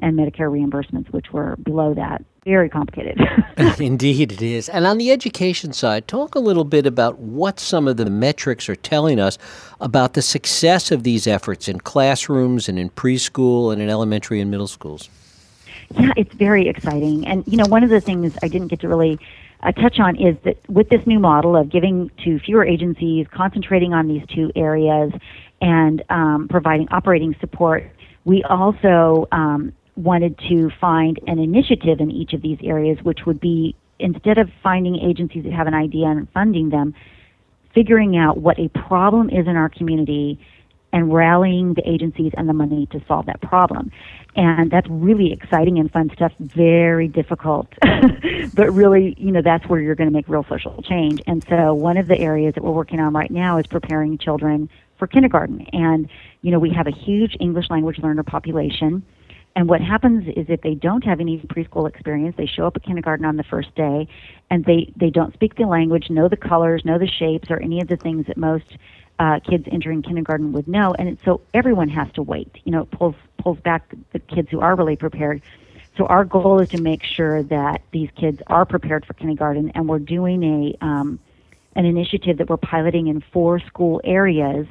and 0.00 0.18
Medicare 0.18 0.50
reimbursements, 0.50 1.12
which 1.12 1.32
were 1.32 1.56
below 1.56 1.94
that. 1.94 2.24
Very 2.44 2.68
complicated. 2.68 3.18
Indeed, 3.78 4.32
it 4.32 4.42
is. 4.42 4.68
And 4.68 4.86
on 4.86 4.98
the 4.98 5.10
education 5.10 5.72
side, 5.72 6.08
talk 6.08 6.34
a 6.34 6.40
little 6.40 6.64
bit 6.64 6.84
about 6.84 7.18
what 7.18 7.60
some 7.60 7.86
of 7.86 7.96
the 7.96 8.10
metrics 8.10 8.68
are 8.68 8.76
telling 8.76 9.20
us 9.20 9.38
about 9.80 10.14
the 10.14 10.22
success 10.22 10.90
of 10.90 11.04
these 11.04 11.26
efforts 11.26 11.68
in 11.68 11.80
classrooms 11.80 12.68
and 12.68 12.78
in 12.78 12.90
preschool 12.90 13.72
and 13.72 13.80
in 13.80 13.88
elementary 13.88 14.40
and 14.40 14.50
middle 14.50 14.66
schools. 14.66 15.08
Yeah, 15.92 16.12
it's 16.16 16.34
very 16.34 16.68
exciting. 16.68 17.26
And, 17.26 17.44
you 17.46 17.56
know, 17.56 17.66
one 17.66 17.84
of 17.84 17.90
the 17.90 18.00
things 18.00 18.36
I 18.42 18.48
didn't 18.48 18.68
get 18.68 18.80
to 18.80 18.88
really 18.88 19.18
uh, 19.64 19.72
touch 19.72 19.98
on 19.98 20.16
is 20.16 20.36
that 20.44 20.58
with 20.68 20.88
this 20.90 21.00
new 21.06 21.18
model 21.18 21.56
of 21.56 21.70
giving 21.70 22.10
to 22.24 22.38
fewer 22.38 22.64
agencies, 22.64 23.26
concentrating 23.32 23.92
on 23.92 24.06
these 24.08 24.22
two 24.34 24.52
areas, 24.54 25.12
and 25.60 26.02
um, 26.10 26.46
providing 26.48 26.88
operating 26.90 27.34
support, 27.40 27.90
we 28.24 28.42
also 28.44 29.26
um, 29.32 29.72
wanted 29.96 30.38
to 30.48 30.70
find 30.80 31.18
an 31.26 31.38
initiative 31.38 32.00
in 32.00 32.10
each 32.10 32.32
of 32.32 32.42
these 32.42 32.58
areas, 32.62 32.98
which 33.02 33.20
would 33.26 33.40
be 33.40 33.74
instead 33.98 34.38
of 34.38 34.50
finding 34.62 34.96
agencies 34.96 35.44
that 35.44 35.52
have 35.52 35.66
an 35.66 35.74
idea 35.74 36.06
and 36.06 36.28
funding 36.32 36.68
them, 36.70 36.94
figuring 37.74 38.16
out 38.16 38.38
what 38.38 38.58
a 38.58 38.68
problem 38.68 39.30
is 39.30 39.46
in 39.46 39.56
our 39.56 39.68
community 39.68 40.38
and 40.92 41.12
rallying 41.12 41.74
the 41.74 41.88
agencies 41.88 42.32
and 42.36 42.48
the 42.48 42.52
money 42.52 42.86
to 42.92 43.02
solve 43.06 43.26
that 43.26 43.40
problem. 43.40 43.90
And 44.36 44.70
that's 44.70 44.88
really 44.90 45.32
exciting 45.32 45.78
and 45.78 45.90
fun 45.90 46.10
stuff, 46.14 46.32
very 46.40 47.06
difficult. 47.06 47.68
but 48.54 48.72
really, 48.72 49.14
you 49.16 49.30
know, 49.30 49.42
that's 49.42 49.66
where 49.68 49.80
you're 49.80 49.94
going 49.94 50.08
to 50.08 50.12
make 50.12 50.28
real 50.28 50.44
social 50.48 50.82
change. 50.82 51.22
And 51.26 51.44
so 51.48 51.72
one 51.72 51.96
of 51.96 52.08
the 52.08 52.18
areas 52.18 52.54
that 52.54 52.64
we're 52.64 52.72
working 52.72 52.98
on 52.98 53.12
right 53.12 53.30
now 53.30 53.58
is 53.58 53.66
preparing 53.66 54.18
children 54.18 54.68
for 54.98 55.06
kindergarten. 55.06 55.66
And, 55.72 56.08
you 56.42 56.50
know, 56.50 56.58
we 56.58 56.70
have 56.70 56.86
a 56.86 56.92
huge 56.92 57.36
English 57.38 57.70
language 57.70 57.98
learner 57.98 58.24
population. 58.24 59.04
And 59.56 59.68
what 59.68 59.80
happens 59.80 60.26
is 60.36 60.46
if 60.48 60.62
they 60.62 60.74
don't 60.74 61.04
have 61.04 61.20
any 61.20 61.38
preschool 61.38 61.88
experience, 61.88 62.34
they 62.36 62.46
show 62.46 62.66
up 62.66 62.76
at 62.76 62.82
kindergarten 62.82 63.24
on 63.24 63.36
the 63.36 63.44
first 63.44 63.72
day 63.76 64.08
and 64.50 64.64
they, 64.64 64.92
they 64.96 65.10
don't 65.10 65.32
speak 65.32 65.54
the 65.54 65.64
language, 65.64 66.10
know 66.10 66.28
the 66.28 66.36
colors, 66.36 66.84
know 66.84 66.98
the 66.98 67.06
shapes, 67.06 67.50
or 67.50 67.60
any 67.60 67.80
of 67.80 67.86
the 67.86 67.96
things 67.96 68.26
that 68.26 68.36
most 68.36 68.76
uh, 69.18 69.40
kids 69.40 69.66
entering 69.70 70.02
kindergarten 70.02 70.52
would 70.52 70.66
know, 70.66 70.94
and 70.98 71.18
so 71.24 71.40
everyone 71.52 71.88
has 71.88 72.10
to 72.12 72.22
wait. 72.22 72.50
You 72.64 72.72
know, 72.72 72.82
it 72.82 72.90
pulls 72.90 73.14
pulls 73.38 73.58
back 73.60 73.94
the 74.12 74.18
kids 74.18 74.48
who 74.50 74.60
are 74.60 74.74
really 74.74 74.96
prepared. 74.96 75.42
So 75.96 76.06
our 76.06 76.24
goal 76.24 76.58
is 76.60 76.70
to 76.70 76.80
make 76.80 77.04
sure 77.04 77.42
that 77.44 77.82
these 77.92 78.08
kids 78.16 78.42
are 78.48 78.64
prepared 78.64 79.06
for 79.06 79.14
kindergarten, 79.14 79.70
and 79.74 79.88
we're 79.88 80.00
doing 80.00 80.42
a 80.42 80.84
um, 80.84 81.20
an 81.76 81.84
initiative 81.84 82.38
that 82.38 82.48
we're 82.48 82.56
piloting 82.56 83.06
in 83.06 83.20
four 83.32 83.60
school 83.60 84.00
areas. 84.04 84.66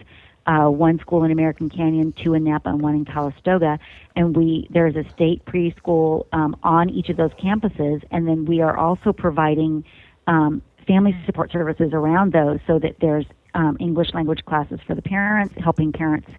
Uh, 0.46 0.68
one 0.68 1.00
school 1.00 1.24
in 1.24 1.32
American 1.32 1.70
Canyon, 1.70 2.12
two 2.12 2.34
in 2.34 2.44
Napa, 2.44 2.68
and 2.68 2.82
one 2.82 2.96
in 2.96 3.06
Calistoga. 3.06 3.80
And 4.18 4.36
we 4.36 4.68
there's 4.70 4.98
a 4.98 5.10
state 5.12 5.46
preschool 5.46 6.26
um, 6.34 6.58
on 6.64 6.90
each 6.90 7.08
of 7.08 7.16
those 7.16 7.32
campuses, 7.32 8.04
and 8.12 8.28
then 8.28 8.44
we 8.44 8.60
are 8.60 8.76
also 8.76 9.14
providing 9.14 9.86
um, 10.28 10.62
family 10.86 11.18
support 11.26 11.50
services 11.54 11.92
around 11.94 12.34
those, 12.34 12.60
so 12.68 12.78
that 12.80 12.98
there's 13.00 13.26
um, 13.54 13.78
English 13.80 14.14
language 14.14 14.44
classes 14.46 14.80
for 14.86 14.96
the 14.96 15.02
parents, 15.02 15.54
helping 15.58 15.92
parents 15.92 16.30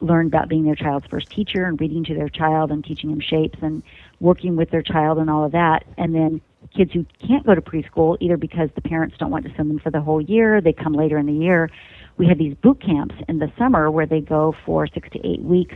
learn 0.00 0.26
about 0.26 0.48
being 0.48 0.64
their 0.64 0.74
child's 0.74 1.06
first 1.06 1.28
teacher 1.30 1.64
and 1.64 1.80
reading 1.80 2.04
to 2.04 2.14
their 2.14 2.28
child 2.28 2.70
and 2.70 2.84
teaching 2.84 3.10
them 3.10 3.20
shapes 3.20 3.58
and 3.60 3.82
working 4.18 4.56
with 4.56 4.70
their 4.70 4.82
child 4.82 5.18
and 5.18 5.28
all 5.28 5.44
of 5.44 5.52
that. 5.52 5.84
And 5.98 6.14
then 6.14 6.40
kids 6.74 6.92
who 6.92 7.04
can't 7.26 7.44
go 7.44 7.54
to 7.54 7.60
preschool, 7.60 8.16
either 8.20 8.36
because 8.36 8.70
the 8.74 8.80
parents 8.80 9.16
don't 9.18 9.30
want 9.30 9.44
to 9.44 9.54
send 9.54 9.68
them 9.68 9.78
for 9.78 9.90
the 9.90 10.00
whole 10.00 10.20
year, 10.20 10.60
they 10.60 10.72
come 10.72 10.94
later 10.94 11.18
in 11.18 11.26
the 11.26 11.32
year. 11.32 11.70
We 12.16 12.26
have 12.28 12.38
these 12.38 12.54
boot 12.54 12.80
camps 12.80 13.14
in 13.28 13.38
the 13.38 13.52
summer 13.58 13.90
where 13.90 14.06
they 14.06 14.20
go 14.20 14.54
for 14.64 14.86
six 14.86 15.08
to 15.10 15.26
eight 15.26 15.42
weeks, 15.42 15.74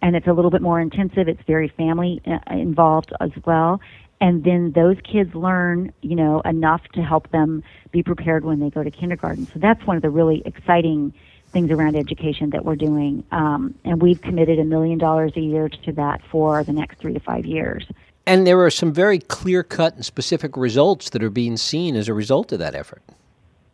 and 0.00 0.16
it's 0.16 0.26
a 0.26 0.32
little 0.32 0.50
bit 0.50 0.62
more 0.62 0.80
intensive. 0.80 1.28
It's 1.28 1.42
very 1.46 1.68
family 1.68 2.22
uh, 2.26 2.38
involved 2.50 3.12
as 3.20 3.30
well 3.44 3.80
and 4.20 4.44
then 4.44 4.72
those 4.72 4.96
kids 5.04 5.34
learn, 5.34 5.92
you 6.02 6.16
know, 6.16 6.40
enough 6.40 6.82
to 6.94 7.02
help 7.02 7.30
them 7.30 7.62
be 7.92 8.02
prepared 8.02 8.44
when 8.44 8.60
they 8.60 8.70
go 8.70 8.82
to 8.82 8.90
kindergarten. 8.90 9.46
So 9.46 9.58
that's 9.58 9.84
one 9.86 9.96
of 9.96 10.02
the 10.02 10.10
really 10.10 10.42
exciting 10.44 11.12
things 11.50 11.70
around 11.70 11.96
education 11.96 12.50
that 12.50 12.64
we're 12.64 12.76
doing, 12.76 13.24
um, 13.30 13.74
and 13.84 14.02
we've 14.02 14.20
committed 14.20 14.58
a 14.58 14.64
million 14.64 14.98
dollars 14.98 15.32
a 15.36 15.40
year 15.40 15.68
to 15.68 15.92
that 15.92 16.20
for 16.30 16.62
the 16.64 16.72
next 16.72 16.98
three 16.98 17.14
to 17.14 17.20
five 17.20 17.46
years. 17.46 17.86
And 18.26 18.46
there 18.46 18.60
are 18.60 18.70
some 18.70 18.92
very 18.92 19.18
clear 19.18 19.62
cut 19.62 19.94
and 19.94 20.04
specific 20.04 20.56
results 20.56 21.08
that 21.10 21.22
are 21.22 21.30
being 21.30 21.56
seen 21.56 21.96
as 21.96 22.08
a 22.08 22.14
result 22.14 22.52
of 22.52 22.58
that 22.58 22.74
effort. 22.74 23.02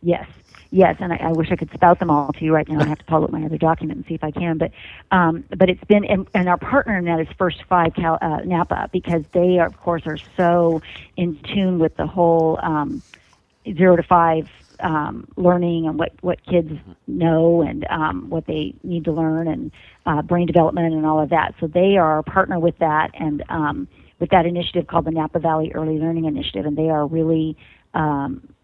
Yes, 0.01 0.25
yes, 0.75 0.97
and 0.99 1.13
I, 1.13 1.17
I, 1.17 1.31
wish 1.31 1.51
I 1.51 1.55
could 1.55 1.71
spout 1.73 1.99
them 1.99 2.09
all 2.09 2.33
to 2.33 2.43
you 2.43 2.53
right 2.53 2.67
now. 2.67 2.79
I 2.79 2.85
have 2.85 2.99
to 2.99 3.05
pull 3.05 3.23
up 3.23 3.31
my 3.31 3.43
other 3.43 3.57
document 3.57 3.97
and 3.97 4.05
see 4.05 4.13
if 4.13 4.23
I 4.23 4.31
can. 4.31 4.57
But 4.57 4.71
um, 5.11 5.45
but 5.57 5.69
it's 5.69 5.83
been 5.85 6.03
and, 6.03 6.27
and, 6.33 6.49
our 6.49 6.57
partner 6.57 6.97
in 6.97 7.05
that 7.05 7.21
is 7.21 7.27
First 7.37 7.63
Five 7.63 7.93
Cal, 7.95 8.17
uh, 8.21 8.41
Napa 8.43 8.89
because 8.91 9.23
they 9.31 9.57
are, 9.59 9.67
of 9.67 9.79
course 9.79 10.03
are 10.05 10.17
so 10.35 10.81
in 11.15 11.39
tune 11.53 11.79
with 11.79 11.95
the 11.95 12.05
whole 12.05 12.59
um, 12.61 13.01
zero 13.65 13.95
to 13.95 14.03
five 14.03 14.49
um, 14.81 15.27
learning 15.37 15.87
and 15.87 15.97
what 15.97 16.11
what 16.21 16.45
kids 16.45 16.77
know 17.07 17.61
and 17.61 17.87
um, 17.89 18.29
what 18.29 18.45
they 18.45 18.75
need 18.83 19.05
to 19.05 19.13
learn 19.13 19.47
and 19.47 19.71
uh, 20.05 20.21
brain 20.21 20.45
development 20.45 20.93
and 20.93 21.05
all 21.05 21.21
of 21.21 21.29
that. 21.29 21.55
So 21.61 21.67
they 21.67 21.95
are 21.95 22.19
a 22.19 22.23
partner 22.23 22.59
with 22.59 22.77
that 22.79 23.11
and 23.13 23.43
um, 23.47 23.87
with 24.19 24.29
that 24.31 24.45
initiative 24.45 24.87
called 24.87 25.05
the 25.05 25.11
Napa 25.11 25.39
Valley 25.39 25.71
Early 25.73 25.99
Learning 25.99 26.25
Initiative, 26.25 26.65
and 26.65 26.77
they 26.77 26.89
are 26.89 27.07
really 27.07 27.55
um, 27.93 28.54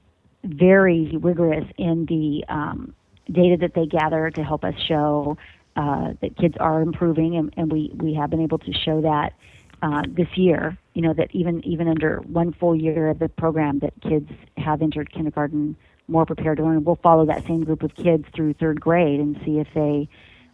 very 0.44 1.16
rigorous 1.18 1.66
in 1.78 2.06
the 2.06 2.44
um, 2.50 2.94
data 3.32 3.58
that 3.58 3.74
they 3.74 3.86
gather 3.86 4.30
to 4.32 4.44
help 4.44 4.64
us 4.64 4.76
show 4.88 5.38
uh, 5.76 6.14
that 6.22 6.36
kids 6.38 6.56
are 6.60 6.82
improving, 6.82 7.36
and, 7.38 7.54
and, 7.56 7.72
we, 7.72 7.92
we 7.96 8.14
have 8.14 8.30
been 8.30 8.42
able 8.42 8.58
to 8.58 8.74
show 8.74 9.02
that 9.02 9.34
uh, 9.82 10.04
this 10.08 10.28
year. 10.36 10.78
You 10.94 11.02
know 11.02 11.14
that 11.14 11.30
even 11.32 11.66
even 11.66 11.88
under 11.88 12.18
one 12.18 12.52
full 12.52 12.76
year 12.76 13.10
of 13.10 13.20
the 13.20 13.30
program, 13.30 13.80
that 13.80 13.94
kids 14.02 14.30
have 14.58 14.82
entered 14.82 15.10
kindergarten 15.12 15.78
more 16.10 16.26
prepared 16.26 16.58
to 16.58 16.66
learn. 16.66 16.84
We'll 16.84 16.98
follow 16.98 17.26
that 17.28 17.48
same 17.48 17.64
group 17.64 17.82
of 17.82 17.96
kids 17.96 18.26
through 18.36 18.56
third 18.56 18.82
grade 18.82 19.22
and 19.22 19.40
see 19.46 19.60
if 19.60 19.68
they 19.74 20.10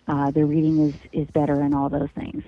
uh, 0.07 0.29
their 0.29 0.45
reading 0.45 0.87
is 0.89 0.95
is 1.11 1.27
better 1.31 1.59
and 1.59 1.73
all 1.73 1.89
those 1.89 2.09
things. 2.13 2.43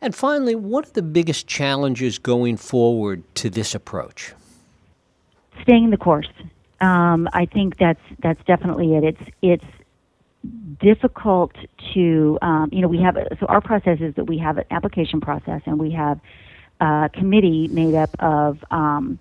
And 0.00 0.14
finally, 0.14 0.54
what 0.54 0.86
are 0.86 0.92
the 0.92 1.02
biggest 1.02 1.48
challenges 1.48 2.18
going 2.18 2.56
forward 2.58 3.24
to 3.36 3.50
this 3.50 3.74
approach? 3.74 4.34
Staying 5.62 5.90
the 5.90 5.96
course 5.96 6.28
um, 6.80 7.28
I 7.32 7.46
think 7.46 7.78
that's 7.78 8.00
that's 8.20 8.42
definitely 8.44 8.94
it. 8.94 9.04
It's 9.04 9.30
it's 9.42 9.64
difficult 10.80 11.52
to, 11.94 12.38
um, 12.42 12.68
you 12.72 12.80
know, 12.80 12.88
we 12.88 13.00
have, 13.00 13.16
so 13.40 13.46
our 13.46 13.60
process 13.60 13.98
is 14.00 14.14
that 14.16 14.24
we 14.24 14.38
have 14.38 14.58
an 14.58 14.64
application 14.70 15.20
process 15.20 15.62
and 15.66 15.78
we 15.78 15.90
have 15.92 16.20
a 16.80 17.08
committee 17.12 17.68
made 17.68 17.94
up 17.94 18.10
of 18.18 18.58
um, 18.70 19.18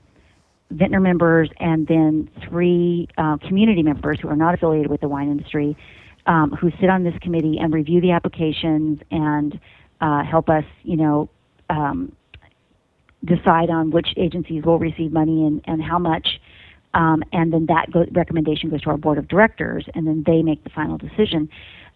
vintner 0.71 0.99
members 0.99 1.49
and 1.59 1.87
then 1.87 2.29
three 2.47 3.07
uh, 3.17 3.37
community 3.37 3.83
members 3.83 4.19
who 4.19 4.27
are 4.27 4.35
not 4.35 4.53
affiliated 4.53 4.89
with 4.89 5.01
the 5.01 5.07
wine 5.07 5.29
industry 5.29 5.77
um, 6.25 6.51
who 6.51 6.71
sit 6.79 6.89
on 6.89 7.03
this 7.03 7.17
committee 7.21 7.57
and 7.59 7.73
review 7.73 8.01
the 8.01 8.11
applications 8.11 8.99
and 9.11 9.59
uh, 10.01 10.23
help 10.23 10.49
us, 10.49 10.65
you 10.83 10.97
know, 10.97 11.29
um, 11.69 12.15
decide 13.23 13.69
on 13.69 13.91
which 13.91 14.09
agencies 14.17 14.63
will 14.63 14.79
receive 14.79 15.11
money 15.11 15.45
and, 15.45 15.61
and 15.65 15.81
how 15.81 15.99
much. 15.99 16.41
Um, 16.93 17.23
and 17.31 17.51
then 17.51 17.65
that 17.67 17.91
go- 17.91 18.05
recommendation 18.11 18.69
goes 18.69 18.81
to 18.81 18.89
our 18.89 18.97
board 18.97 19.17
of 19.17 19.27
directors, 19.27 19.85
and 19.93 20.05
then 20.07 20.23
they 20.25 20.41
make 20.41 20.63
the 20.63 20.69
final 20.69 20.97
decision. 20.97 21.49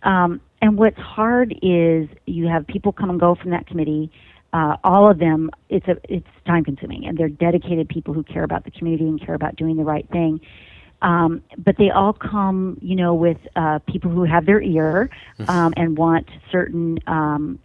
Um, 0.04 0.42
and 0.62 0.78
what's 0.78 0.98
hard 0.98 1.54
is 1.62 2.08
you 2.26 2.48
have 2.48 2.66
people 2.66 2.92
come 2.92 3.10
and 3.10 3.20
go 3.20 3.36
from 3.36 3.52
that 3.52 3.68
committee. 3.68 4.12
Uh, 4.54 4.78
all 4.84 5.10
of 5.10 5.20
them, 5.20 5.52
it's 5.70 5.88
a 5.88 5.98
it's 6.10 6.28
time 6.46 6.64
consuming, 6.64 7.06
and 7.06 7.18
they're 7.18 7.30
dedicated 7.30 7.90
people 7.90 8.14
who 8.14 8.24
care 8.24 8.44
about 8.44 8.64
the 8.64 8.72
community 8.72 9.08
and 9.08 9.24
care 9.24 9.36
about 9.36 9.56
doing 9.56 9.76
the 9.76 9.84
right 9.84 10.10
thing. 10.10 10.40
Um, 11.02 11.44
but 11.58 11.78
they 11.78 11.92
all 11.92 12.14
come, 12.14 12.80
you 12.82 12.96
know, 12.96 13.14
with 13.14 13.38
uh, 13.56 13.80
people 13.88 14.10
who 14.10 14.24
have 14.24 14.48
their 14.48 14.62
ear 14.62 15.12
um, 15.48 15.74
and 15.78 15.96
want 15.96 16.28
certain 16.52 16.98
um, 17.06 17.60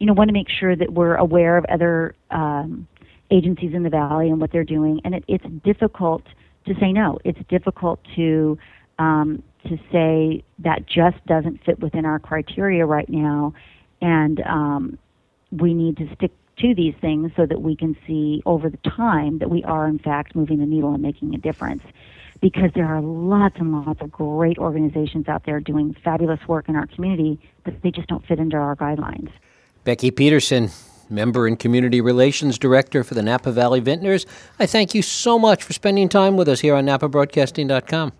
you 0.00 0.06
know, 0.06 0.14
want 0.14 0.28
to 0.28 0.32
make 0.32 0.48
sure 0.48 0.74
that 0.74 0.92
we're 0.92 1.14
aware 1.14 1.56
of 1.56 1.64
other 1.66 2.14
um, 2.30 2.88
agencies 3.30 3.74
in 3.74 3.82
the 3.84 3.90
valley 3.90 4.28
and 4.28 4.40
what 4.40 4.50
they're 4.50 4.64
doing. 4.64 5.00
And 5.04 5.14
it, 5.14 5.24
it's 5.28 5.44
difficult 5.62 6.22
to 6.66 6.74
say 6.80 6.92
no. 6.92 7.18
It's 7.24 7.40
difficult 7.48 8.00
to 8.16 8.58
um, 8.98 9.42
to 9.66 9.78
say 9.90 10.44
that 10.58 10.86
just 10.86 11.24
doesn't 11.26 11.64
fit 11.64 11.80
within 11.80 12.04
our 12.04 12.18
criteria 12.18 12.86
right 12.86 13.08
now, 13.08 13.54
and 14.00 14.40
um, 14.42 14.98
we 15.50 15.74
need 15.74 15.96
to 15.98 16.14
stick 16.14 16.32
to 16.58 16.74
these 16.74 16.94
things 17.00 17.32
so 17.36 17.46
that 17.46 17.62
we 17.62 17.74
can 17.74 17.96
see 18.06 18.42
over 18.46 18.68
the 18.68 18.78
time 18.78 19.38
that 19.38 19.50
we 19.50 19.64
are 19.64 19.86
in 19.86 19.98
fact 19.98 20.34
moving 20.34 20.58
the 20.58 20.66
needle 20.66 20.92
and 20.92 21.02
making 21.02 21.34
a 21.34 21.38
difference. 21.38 21.82
Because 22.40 22.70
there 22.74 22.86
are 22.86 23.02
lots 23.02 23.56
and 23.58 23.72
lots 23.72 24.00
of 24.00 24.10
great 24.10 24.56
organizations 24.56 25.28
out 25.28 25.44
there 25.44 25.60
doing 25.60 25.94
fabulous 26.02 26.40
work 26.48 26.70
in 26.70 26.76
our 26.76 26.86
community, 26.86 27.38
but 27.64 27.82
they 27.82 27.90
just 27.90 28.08
don't 28.08 28.24
fit 28.26 28.38
into 28.38 28.56
our 28.56 28.74
guidelines. 28.76 29.30
Becky 29.84 30.10
Peterson, 30.10 30.70
Member 31.10 31.46
and 31.46 31.58
Community 31.58 32.00
Relations 32.00 32.58
Director 32.58 33.02
for 33.02 33.14
the 33.14 33.22
Napa 33.22 33.50
Valley 33.50 33.80
Vintners. 33.80 34.26
I 34.58 34.66
thank 34.66 34.94
you 34.94 35.02
so 35.02 35.38
much 35.38 35.64
for 35.64 35.72
spending 35.72 36.08
time 36.08 36.36
with 36.36 36.48
us 36.48 36.60
here 36.60 36.74
on 36.74 36.86
NapaBroadcasting.com. 36.86 38.12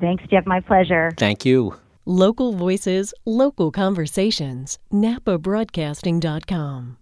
Thanks, 0.00 0.24
Jeff. 0.30 0.46
My 0.46 0.60
pleasure. 0.60 1.12
Thank 1.16 1.44
you. 1.44 1.74
Local 2.04 2.52
voices, 2.52 3.14
local 3.24 3.70
conversations. 3.70 4.78
NapaBroadcasting.com. 4.92 6.98